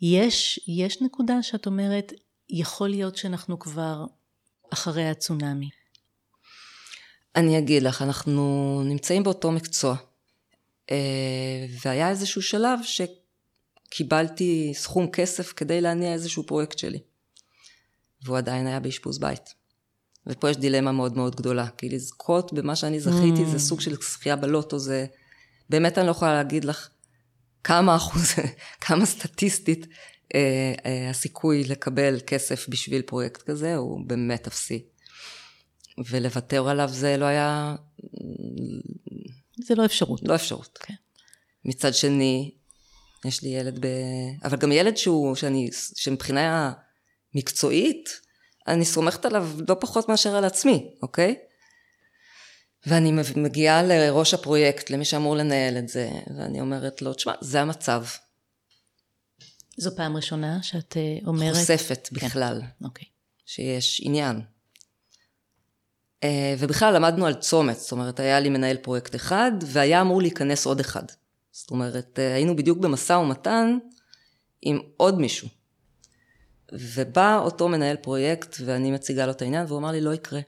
יש, 0.00 0.60
יש 0.68 1.02
נקודה 1.02 1.42
שאת 1.42 1.66
אומרת, 1.66 2.12
יכול 2.50 2.88
להיות 2.88 3.16
שאנחנו 3.16 3.58
כבר 3.58 4.04
אחרי 4.72 5.08
הצונאמי. 5.08 5.70
אני 7.36 7.58
אגיד 7.58 7.82
לך, 7.82 8.02
אנחנו 8.02 8.82
נמצאים 8.84 9.22
באותו 9.22 9.52
מקצוע. 9.52 9.96
אה, 10.90 11.66
והיה 11.84 12.10
איזשהו 12.10 12.42
שלב 12.42 12.78
שקיבלתי 13.88 14.72
סכום 14.74 15.10
כסף 15.10 15.52
כדי 15.52 15.80
להניע 15.80 16.12
איזשהו 16.12 16.46
פרויקט 16.46 16.78
שלי. 16.78 16.98
והוא 18.24 18.38
עדיין 18.38 18.66
היה 18.66 18.80
באשפוז 18.80 19.18
בית. 19.18 19.54
ופה 20.26 20.50
יש 20.50 20.56
דילמה 20.56 20.92
מאוד 20.92 21.16
מאוד 21.16 21.36
גדולה, 21.36 21.66
כי 21.78 21.88
לזכות 21.88 22.52
במה 22.52 22.76
שאני 22.76 23.00
זכיתי 23.00 23.42
mm. 23.44 23.48
זה 23.48 23.58
סוג 23.58 23.80
של 23.80 23.94
זכייה 23.94 24.36
בלוטו, 24.36 24.78
זה... 24.78 25.06
באמת 25.70 25.98
אני 25.98 26.06
לא 26.06 26.10
יכולה 26.10 26.34
להגיד 26.34 26.64
לך 26.64 26.88
כמה 27.64 27.96
אחוז, 27.96 28.32
כמה 28.86 29.06
סטטיסטית 29.06 29.86
אה, 30.34 30.74
אה, 30.86 31.10
הסיכוי 31.10 31.64
לקבל 31.64 32.18
כסף 32.26 32.68
בשביל 32.68 33.02
פרויקט 33.02 33.42
כזה 33.42 33.76
הוא 33.76 34.00
באמת 34.06 34.46
אפסי. 34.46 34.84
ולוותר 36.10 36.68
עליו 36.68 36.88
זה 36.88 37.16
לא 37.16 37.24
היה... 37.24 37.76
זה 39.56 39.74
לא 39.74 39.84
אפשרות. 39.84 40.20
לא 40.22 40.34
אפשרות. 40.34 40.78
כן. 40.82 40.94
מצד 41.64 41.94
שני, 41.94 42.54
יש 43.24 43.42
לי 43.42 43.48
ילד 43.48 43.78
ב... 43.80 43.88
אבל 44.44 44.56
גם 44.56 44.72
ילד 44.72 44.96
שהוא, 44.96 45.34
שאני, 45.34 45.70
שמבחינה 45.96 46.72
מקצועית, 47.34 48.20
אני 48.68 48.84
סומכת 48.84 49.24
עליו 49.24 49.48
לא 49.68 49.76
פחות 49.80 50.08
מאשר 50.08 50.36
על 50.36 50.44
עצמי, 50.44 50.90
אוקיי? 51.02 51.36
ואני 52.86 53.12
מגיעה 53.36 53.82
לראש 53.82 54.34
הפרויקט, 54.34 54.90
למי 54.90 55.04
שאמור 55.04 55.36
לנהל 55.36 55.78
את 55.78 55.88
זה, 55.88 56.10
ואני 56.36 56.60
אומרת 56.60 57.02
לו, 57.02 57.14
תשמע, 57.14 57.32
זה 57.40 57.60
המצב. 57.60 58.04
זו 59.76 59.96
פעם 59.96 60.16
ראשונה 60.16 60.62
שאת 60.62 60.96
אה, 60.96 61.18
אומרת... 61.26 61.56
חושפת 61.56 62.08
כן. 62.14 62.26
בכלל. 62.26 62.62
אוקיי. 62.84 63.08
שיש 63.46 64.00
עניין. 64.04 64.40
אה, 66.24 66.54
ובכלל 66.58 66.94
למדנו 66.94 67.26
על 67.26 67.34
צומת, 67.34 67.76
זאת 67.76 67.92
אומרת, 67.92 68.20
היה 68.20 68.40
לי 68.40 68.48
מנהל 68.48 68.76
פרויקט 68.76 69.14
אחד, 69.14 69.52
והיה 69.66 70.00
אמור 70.00 70.22
להיכנס 70.22 70.66
עוד 70.66 70.80
אחד. 70.80 71.02
זאת 71.52 71.70
אומרת, 71.70 72.18
אה, 72.18 72.34
היינו 72.34 72.56
בדיוק 72.56 72.78
במשא 72.78 73.12
ומתן 73.12 73.78
עם 74.62 74.78
עוד 74.96 75.18
מישהו. 75.18 75.48
ובא 76.72 77.38
אותו 77.38 77.68
מנהל 77.68 77.96
פרויקט 77.96 78.56
ואני 78.64 78.90
מציגה 78.90 79.26
לו 79.26 79.32
את 79.32 79.42
העניין 79.42 79.66
והוא 79.66 79.78
אמר 79.78 79.90
לי 79.90 80.00
לא 80.00 80.14
יקרה. 80.14 80.40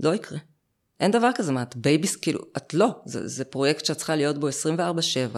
לא 0.00 0.14
יקרה. 0.14 0.38
אין 1.00 1.10
דבר 1.10 1.30
כזה, 1.34 1.52
מה 1.52 1.62
את 1.62 1.76
babies, 1.76 2.16
כאילו, 2.16 2.40
את 2.56 2.74
לא, 2.74 2.88
זה, 3.04 3.28
זה 3.28 3.44
פרויקט 3.44 3.84
שאת 3.84 3.96
צריכה 3.96 4.16
להיות 4.16 4.38
בו 4.38 4.48
24-7, 4.48 4.50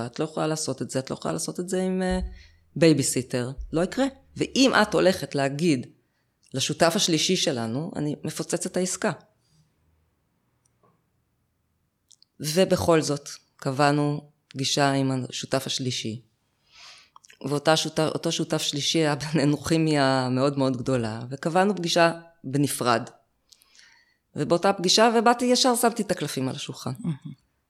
את 0.07 0.19
לא 0.19 0.25
יכולה 0.25 0.47
לעשות 0.47 0.83
את 0.83 0.91
זה, 0.91 0.99
את 0.99 1.11
לא 1.11 1.15
יכולה 1.15 1.33
לעשות 1.33 1.61
את 1.61 1.69
זה 1.69 1.83
עם 1.83 2.03
אה, 2.03 2.25
בייביסיטר, 2.77 3.51
לא 3.73 3.81
יקרה. 3.81 4.07
ואם 4.37 4.73
את 4.83 4.95
הולכת 4.95 5.35
להגיד 5.35 5.87
לשותף 6.57 6.93
השלישי 6.97 7.37
שלנו, 7.37 7.91
אני 7.97 8.17
מפוצצת 8.25 8.67
את 8.67 8.77
העסקה. 8.77 9.13
ובכל 12.41 13.03
זאת, 13.03 13.29
קבענו 13.57 14.31
פגישה 14.49 14.93
עם 14.93 15.25
השותף 15.29 15.63
השלישי, 15.67 16.23
ואותו 17.45 18.33
שותף 18.33 18.63
שלישי 18.63 18.99
היה 18.99 19.15
בינינו 19.15 19.57
כימיה 19.57 20.29
מאוד 20.31 20.59
מאוד 20.59 20.77
גדולה, 20.77 21.21
וקבענו 21.31 21.77
פגישה 21.77 22.13
בנפרד. 22.45 23.11
ובאותה 24.37 24.73
פגישה, 24.73 25.11
ובאתי 25.19 25.45
ישר, 25.45 25.77
שמתי 25.77 26.03
את 26.03 26.11
הקלפים 26.11 26.49
על 26.49 26.55
השולחן. 26.55 26.93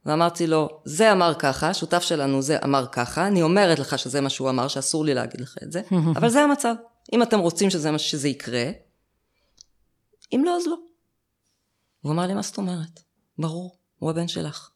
ואמרתי 0.07 0.46
לו, 0.46 0.83
זה 0.85 1.12
אמר 1.12 1.35
ככה, 1.38 1.75
שותף 1.75 2.03
שלנו 2.03 2.42
זה 2.42 2.59
אמר 2.64 2.87
ככה, 2.92 3.27
אני 3.27 3.42
אומרת 3.42 3.79
לך 3.79 3.99
שזה 3.99 4.20
מה 4.20 4.31
שהוא 4.31 4.51
אמר, 4.51 4.68
שאסור 4.68 5.05
לי 5.05 5.14
להגיד 5.14 5.40
לך 5.40 5.57
את 5.62 5.72
זה, 5.72 5.83
אבל 6.16 6.29
זה 6.29 6.42
המצב. 6.42 6.75
אם 7.12 7.23
אתם 7.23 7.38
רוצים 7.38 7.71
שזה 7.71 7.90
מה 7.90 7.99
שזה 7.99 8.29
יקרה, 8.29 8.71
אם 10.33 10.42
לא, 10.45 10.57
אז 10.57 10.66
לא. 10.66 10.77
הוא 12.01 12.12
אמר 12.12 12.27
לי, 12.27 12.35
מה 12.35 12.42
זאת 12.42 12.59
אומרת? 12.59 13.01
ברור, 13.38 13.79
הוא 13.99 14.11
הבן 14.11 14.29
שלך. 14.29 14.71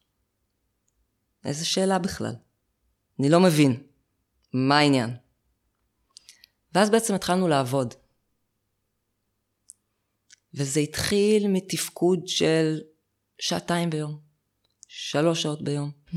איזה 1.45 1.65
שאלה 1.65 1.99
בכלל. 1.99 2.35
אני 3.19 3.29
לא 3.29 3.41
מבין. 3.41 3.83
מה 4.53 4.79
העניין? 4.79 5.17
ואז 6.75 6.91
בעצם 6.91 7.15
התחלנו 7.15 7.49
לעבוד. 7.49 7.95
וזה 10.55 10.81
התחיל 10.81 11.49
מתפקוד 11.49 12.29
של 12.29 12.81
שעתיים 13.39 13.91
ביום, 13.91 14.19
שלוש 14.89 15.43
שעות 15.43 15.63
ביום. 15.63 15.91
Hmm. 16.13 16.17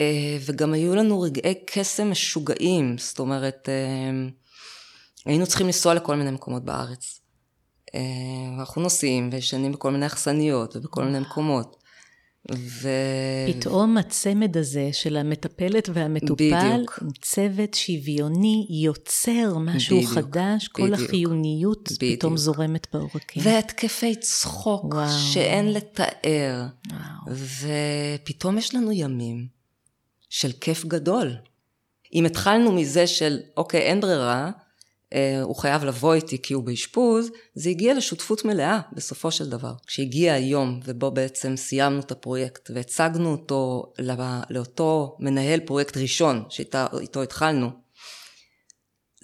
אה, 0.00 0.36
וגם 0.46 0.72
היו 0.72 0.94
לנו 0.94 1.20
רגעי 1.20 1.54
קסם 1.66 2.10
משוגעים, 2.10 2.98
זאת 2.98 3.18
אומרת, 3.18 3.68
אה, 3.68 4.10
היינו 5.26 5.46
צריכים 5.46 5.66
לנסוע 5.66 5.94
לכל 5.94 6.16
מיני 6.16 6.30
מקומות 6.30 6.64
בארץ. 6.64 7.20
אה, 7.94 8.00
אנחנו 8.58 8.82
נוסעים 8.82 9.28
וישנים 9.32 9.72
בכל 9.72 9.90
מיני 9.90 10.06
אכסניות 10.06 10.76
ובכל 10.76 11.04
מיני 11.04 11.18
מקומות. 11.20 11.82
ו... 12.54 12.88
פתאום 13.48 13.98
הצמד 13.98 14.56
הזה 14.56 14.88
של 14.92 15.16
המטפלת 15.16 15.88
והמטופל, 15.92 16.74
בדיוק. 16.74 16.98
צוות 17.22 17.74
שוויוני, 17.74 18.66
יוצר 18.70 19.58
משהו 19.58 19.96
בדיוק, 19.96 20.12
חדש, 20.12 20.68
בדיוק, 20.68 20.76
כל 20.76 20.94
החיוניות 20.94 21.92
בדיוק. 21.92 22.18
פתאום 22.18 22.36
זורמת 22.36 22.86
בעורקים. 22.92 23.42
והתקפי 23.46 24.14
צחוק 24.14 24.84
וואו. 24.94 25.08
שאין 25.32 25.72
לתאר. 25.72 26.66
וואו. 26.90 27.36
ופתאום 28.24 28.58
יש 28.58 28.74
לנו 28.74 28.92
ימים 28.92 29.46
של 30.28 30.52
כיף 30.60 30.84
גדול. 30.84 31.36
אם 32.14 32.24
התחלנו 32.24 32.72
מזה 32.72 33.06
של, 33.06 33.38
אוקיי, 33.56 33.80
אין 33.80 34.00
ברירה, 34.00 34.50
הוא 35.42 35.56
חייב 35.56 35.84
לבוא 35.84 36.14
איתי 36.14 36.42
כי 36.42 36.54
הוא 36.54 36.64
באשפוז, 36.64 37.30
זה 37.54 37.70
הגיע 37.70 37.94
לשותפות 37.94 38.44
מלאה 38.44 38.80
בסופו 38.92 39.30
של 39.30 39.50
דבר. 39.50 39.72
כשהגיע 39.86 40.34
היום 40.34 40.80
ובו 40.84 41.10
בעצם 41.10 41.56
סיימנו 41.56 42.00
את 42.00 42.10
הפרויקט 42.10 42.70
והצגנו 42.74 43.32
אותו 43.32 43.92
לאותו 44.50 45.16
מנהל 45.20 45.60
פרויקט 45.60 45.96
ראשון 45.96 46.44
שאיתו 46.48 47.22
התחלנו, 47.22 47.70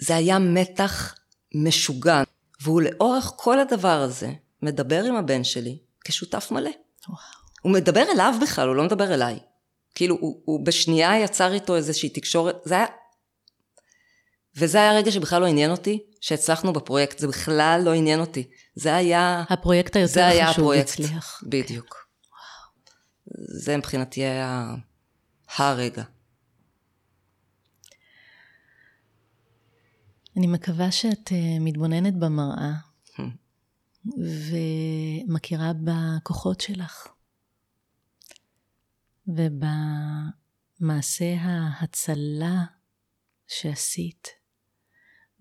זה 0.01 0.15
היה 0.15 0.39
מתח 0.39 1.15
משוגע, 1.55 2.23
והוא 2.61 2.81
לאורך 2.81 3.33
כל 3.35 3.59
הדבר 3.59 4.01
הזה 4.01 4.31
מדבר 4.61 5.03
עם 5.03 5.15
הבן 5.15 5.43
שלי 5.43 5.77
כשותף 6.05 6.51
מלא. 6.51 6.69
וואו. 7.09 7.19
הוא 7.61 7.71
מדבר 7.71 8.03
אליו 8.11 8.33
בכלל, 8.41 8.67
הוא 8.67 8.75
לא 8.75 8.83
מדבר 8.83 9.13
אליי. 9.13 9.39
כאילו, 9.95 10.17
הוא, 10.19 10.41
הוא 10.45 10.65
בשנייה 10.65 11.19
יצר 11.19 11.53
איתו 11.53 11.75
איזושהי 11.75 12.09
תקשורת, 12.09 12.57
זה 12.65 12.75
היה... 12.75 12.85
וזה 14.55 14.77
היה 14.77 14.93
רגע 14.93 15.11
שבכלל 15.11 15.41
לא 15.41 15.47
עניין 15.47 15.71
אותי, 15.71 16.03
שהצלחנו 16.21 16.73
בפרויקט, 16.73 17.19
זה 17.19 17.27
בכלל 17.27 17.81
לא 17.85 17.93
עניין 17.93 18.19
אותי. 18.19 18.49
זה 18.75 18.95
היה... 18.95 19.43
הפרויקט 19.49 19.95
היותר 19.95 20.13
זה 20.13 20.27
היה 20.27 20.47
חשוב 20.47 20.63
הפרויקט, 20.63 20.89
הצליח. 20.89 21.43
בדיוק. 21.47 22.07
וואו. 22.31 23.61
זה 23.61 23.77
מבחינתי 23.77 24.21
היה 24.21 24.75
הרגע. 25.57 26.03
אני 30.37 30.47
מקווה 30.47 30.91
שאת 30.91 31.27
uh, 31.27 31.31
מתבוננת 31.59 32.19
במראה 32.19 32.71
hmm. 33.15 33.21
ומכירה 35.27 35.71
בכוחות 35.83 36.61
שלך 36.61 37.07
ובמעשה 39.27 39.65
ההצלה 41.39 42.63
שעשית. 43.47 44.38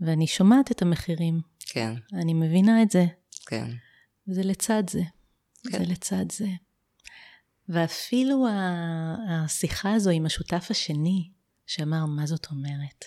ואני 0.01 0.27
שומעת 0.27 0.71
את 0.73 0.83
המחירים. 0.83 1.41
כן. 1.61 1.95
אני 2.13 2.35
מבינה 2.35 2.83
את 2.83 2.91
זה. 2.91 3.07
כן. 3.47 3.71
וזה 4.29 4.43
לצד 4.43 4.83
זה. 4.91 5.03
כן. 5.63 5.79
זה 5.79 5.85
לצד 5.85 6.33
זה. 6.33 6.49
ואפילו 7.69 8.47
השיחה 9.29 9.95
הזו 9.95 10.11
עם 10.11 10.27
השותף 10.27 10.67
השני, 10.71 11.31
שאמר, 11.67 12.07
מה 12.07 12.27
זאת 12.27 12.47
אומרת? 12.51 13.05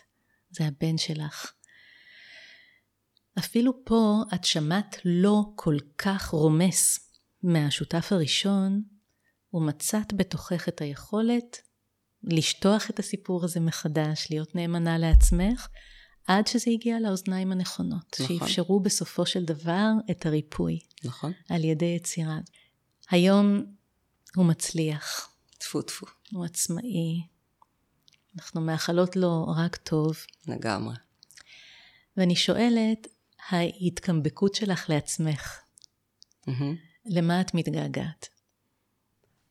זה 0.51 0.65
הבן 0.65 0.97
שלך. 0.97 1.51
אפילו 3.39 3.85
פה 3.85 4.21
את 4.35 4.45
שמעת 4.45 4.97
לא 5.05 5.43
כל 5.55 5.77
כך 5.97 6.27
רומס 6.27 7.11
מהשותף 7.43 8.07
הראשון, 8.11 8.83
ומצאת 9.53 10.13
בתוכך 10.13 10.67
את 10.67 10.81
היכולת 10.81 11.57
לשטוח 12.23 12.89
את 12.89 12.99
הסיפור 12.99 13.43
הזה 13.43 13.59
מחדש, 13.59 14.27
להיות 14.29 14.55
נאמנה 14.55 14.97
לעצמך, 14.97 15.67
עד 16.27 16.47
שזה 16.47 16.71
הגיע 16.71 16.99
לאוזניים 16.99 17.51
הנכונות, 17.51 18.17
נכון. 18.19 18.37
שאפשרו 18.37 18.79
בסופו 18.79 19.25
של 19.25 19.45
דבר 19.45 19.87
את 20.11 20.25
הריפוי. 20.25 20.79
נכון. 21.03 21.31
על 21.49 21.63
ידי 21.63 21.85
יצירה. 21.85 22.39
היום 23.09 23.65
הוא 24.35 24.45
מצליח. 24.45 25.29
טפו 25.57 25.81
טפו. 25.81 26.05
הוא 26.31 26.45
עצמאי. 26.45 27.21
אנחנו 28.37 28.61
מאחלות 28.61 29.15
לו 29.15 29.45
רק 29.57 29.75
טוב. 29.75 30.17
לגמרי. 30.47 30.95
ואני 32.17 32.35
שואלת, 32.35 33.07
ההתקמבקות 33.49 34.55
שלך 34.55 34.89
לעצמך, 34.89 35.59
mm-hmm. 36.47 36.51
למה 37.05 37.41
את 37.41 37.53
מתגעגעת? 37.53 38.29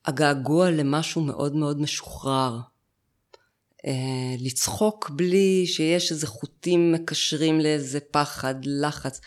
הגעגוע 0.05 0.71
למשהו 0.71 1.21
מאוד 1.21 1.55
מאוד 1.55 1.81
משוחרר. 1.81 2.59
אה, 3.87 4.35
לצחוק 4.39 5.09
בלי 5.09 5.67
שיש 5.67 6.11
איזה 6.11 6.27
חוטים 6.27 6.91
מקשרים 6.91 7.59
לאיזה 7.59 7.99
פחד, 7.99 8.55
לחץ, 8.63 9.21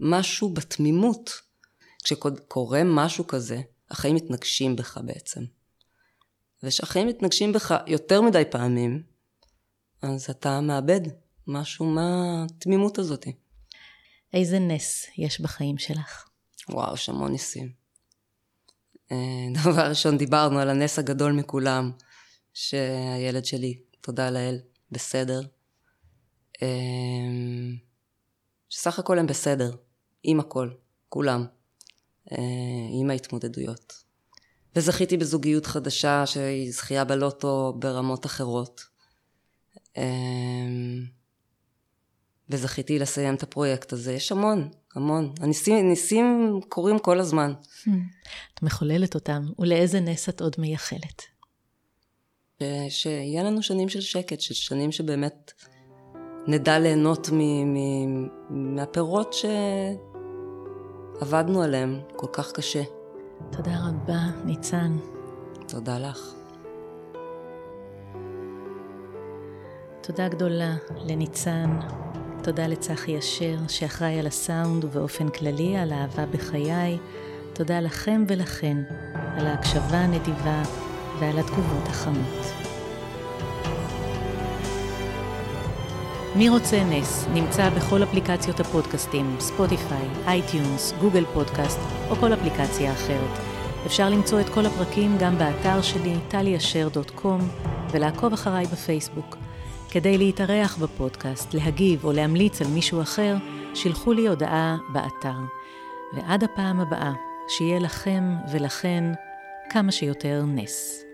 משהו 0.00 0.54
בתמימות. 0.54 1.30
כשקורה 2.04 2.82
משהו 2.84 3.26
כזה, 3.26 3.60
החיים 3.90 4.16
מתנגשים 4.16 4.76
בך 4.76 4.98
בעצם. 5.04 5.40
וכשהחיים 6.62 7.08
מתנגשים 7.08 7.52
בך 7.52 7.74
יותר 7.86 8.20
מדי 8.20 8.42
פעמים, 8.50 9.02
אז 10.02 10.30
אתה 10.30 10.60
מאבד 10.60 11.00
משהו 11.46 11.86
מהתמימות 11.86 12.98
הזאת. 12.98 13.26
איזה 14.32 14.58
נס 14.58 15.06
יש 15.18 15.40
בחיים 15.40 15.78
שלך? 15.78 16.28
וואו, 16.68 16.94
יש 16.94 17.08
המון 17.08 17.32
ניסים. 17.32 17.72
אה, 19.12 19.16
דבר 19.62 19.88
ראשון, 19.88 20.18
דיברנו 20.18 20.58
על 20.58 20.70
הנס 20.70 20.98
הגדול 20.98 21.32
מכולם, 21.32 21.92
שהילד 22.54 23.44
שלי, 23.44 23.82
תודה 24.00 24.30
לאל, 24.30 24.58
בסדר. 24.92 25.40
אה, 26.62 26.68
שסך 28.68 28.98
הכל 28.98 29.18
הם 29.18 29.26
בסדר, 29.26 29.76
עם 30.22 30.40
הכל, 30.40 30.70
כולם, 31.08 31.46
אה, 32.32 32.36
עם 33.00 33.10
ההתמודדויות. 33.10 34.04
וזכיתי 34.76 35.16
בזוגיות 35.16 35.66
חדשה 35.66 36.26
שהיא 36.26 36.72
זכייה 36.72 37.04
בלוטו 37.04 37.74
ברמות 37.78 38.26
אחרות. 38.26 38.90
וזכיתי 42.50 42.98
לסיים 42.98 43.34
את 43.34 43.42
הפרויקט 43.42 43.92
הזה. 43.92 44.12
יש 44.12 44.32
המון, 44.32 44.70
המון. 44.94 45.32
הניסים, 45.40 45.88
ניסים 45.88 46.60
קורים 46.68 46.98
כל 46.98 47.20
הזמן. 47.20 47.52
את 48.54 48.62
מחוללת 48.62 49.14
אותם, 49.14 49.46
ולאיזה 49.58 50.00
נס 50.00 50.28
את 50.28 50.40
עוד 50.40 50.56
מייחלת? 50.58 51.22
שיהיה 52.88 53.42
לנו 53.42 53.62
שנים 53.62 53.88
של 53.88 54.00
שקט, 54.00 54.40
של 54.40 54.54
שנים 54.54 54.92
שבאמת 54.92 55.52
נדע 56.46 56.78
ליהנות 56.78 57.28
מ- 57.32 57.74
מ- 57.74 58.28
מהפירות 58.50 59.34
שעבדנו 61.20 61.62
עליהם 61.62 62.00
כל 62.16 62.26
כך 62.32 62.52
קשה. 62.52 62.82
תודה 63.50 63.72
רבה, 63.88 64.20
ניצן. 64.44 64.96
תודה 65.68 65.98
לך. 65.98 66.34
תודה 70.02 70.28
גדולה 70.28 70.76
לניצן, 71.06 71.78
תודה 72.42 72.66
לצחי 72.66 73.18
אשר, 73.18 73.56
שאחראי 73.68 74.18
על 74.18 74.26
הסאונד 74.26 74.84
ובאופן 74.84 75.28
כללי 75.28 75.76
על 75.76 75.92
האהבה 75.92 76.26
בחיי. 76.26 76.98
תודה 77.52 77.80
לכם 77.80 78.24
ולכן 78.28 78.76
על 79.36 79.46
ההקשבה 79.46 79.96
הנדיבה 79.98 80.62
ועל 81.20 81.38
התגובות 81.38 81.86
החמות. 81.86 82.46
מי 86.36 86.48
רוצה 86.48 86.84
נס 86.84 87.26
נמצא 87.32 87.70
בכל 87.70 88.02
אפליקציות 88.02 88.60
הפודקאסטים, 88.60 89.36
ספוטיפיי, 89.40 90.08
iTunes, 90.26 90.92
Google 91.00 91.24
Podcast 91.34 91.78
או 92.10 92.16
כל 92.16 92.32
אפליקציה 92.32 92.92
אחרת. 92.92 93.38
אפשר 93.86 94.10
למצוא 94.10 94.40
את 94.40 94.48
כל 94.48 94.66
הפרקים 94.66 95.16
גם 95.20 95.38
באתר 95.38 95.82
שלי, 95.82 96.14
טליאשר.קום, 96.28 97.40
ולעקוב 97.90 98.32
אחריי 98.32 98.66
בפייסבוק. 98.66 99.36
כדי 99.90 100.18
להתארח 100.18 100.76
בפודקאסט, 100.76 101.54
להגיב 101.54 102.04
או 102.04 102.12
להמליץ 102.12 102.62
על 102.62 102.68
מישהו 102.68 103.02
אחר, 103.02 103.36
שילחו 103.74 104.12
לי 104.12 104.28
הודעה 104.28 104.76
באתר. 104.92 105.38
ועד 106.12 106.44
הפעם 106.44 106.80
הבאה, 106.80 107.12
שיהיה 107.48 107.78
לכם 107.78 108.34
ולכן 108.52 109.04
כמה 109.70 109.92
שיותר 109.92 110.42
נס. 110.46 111.09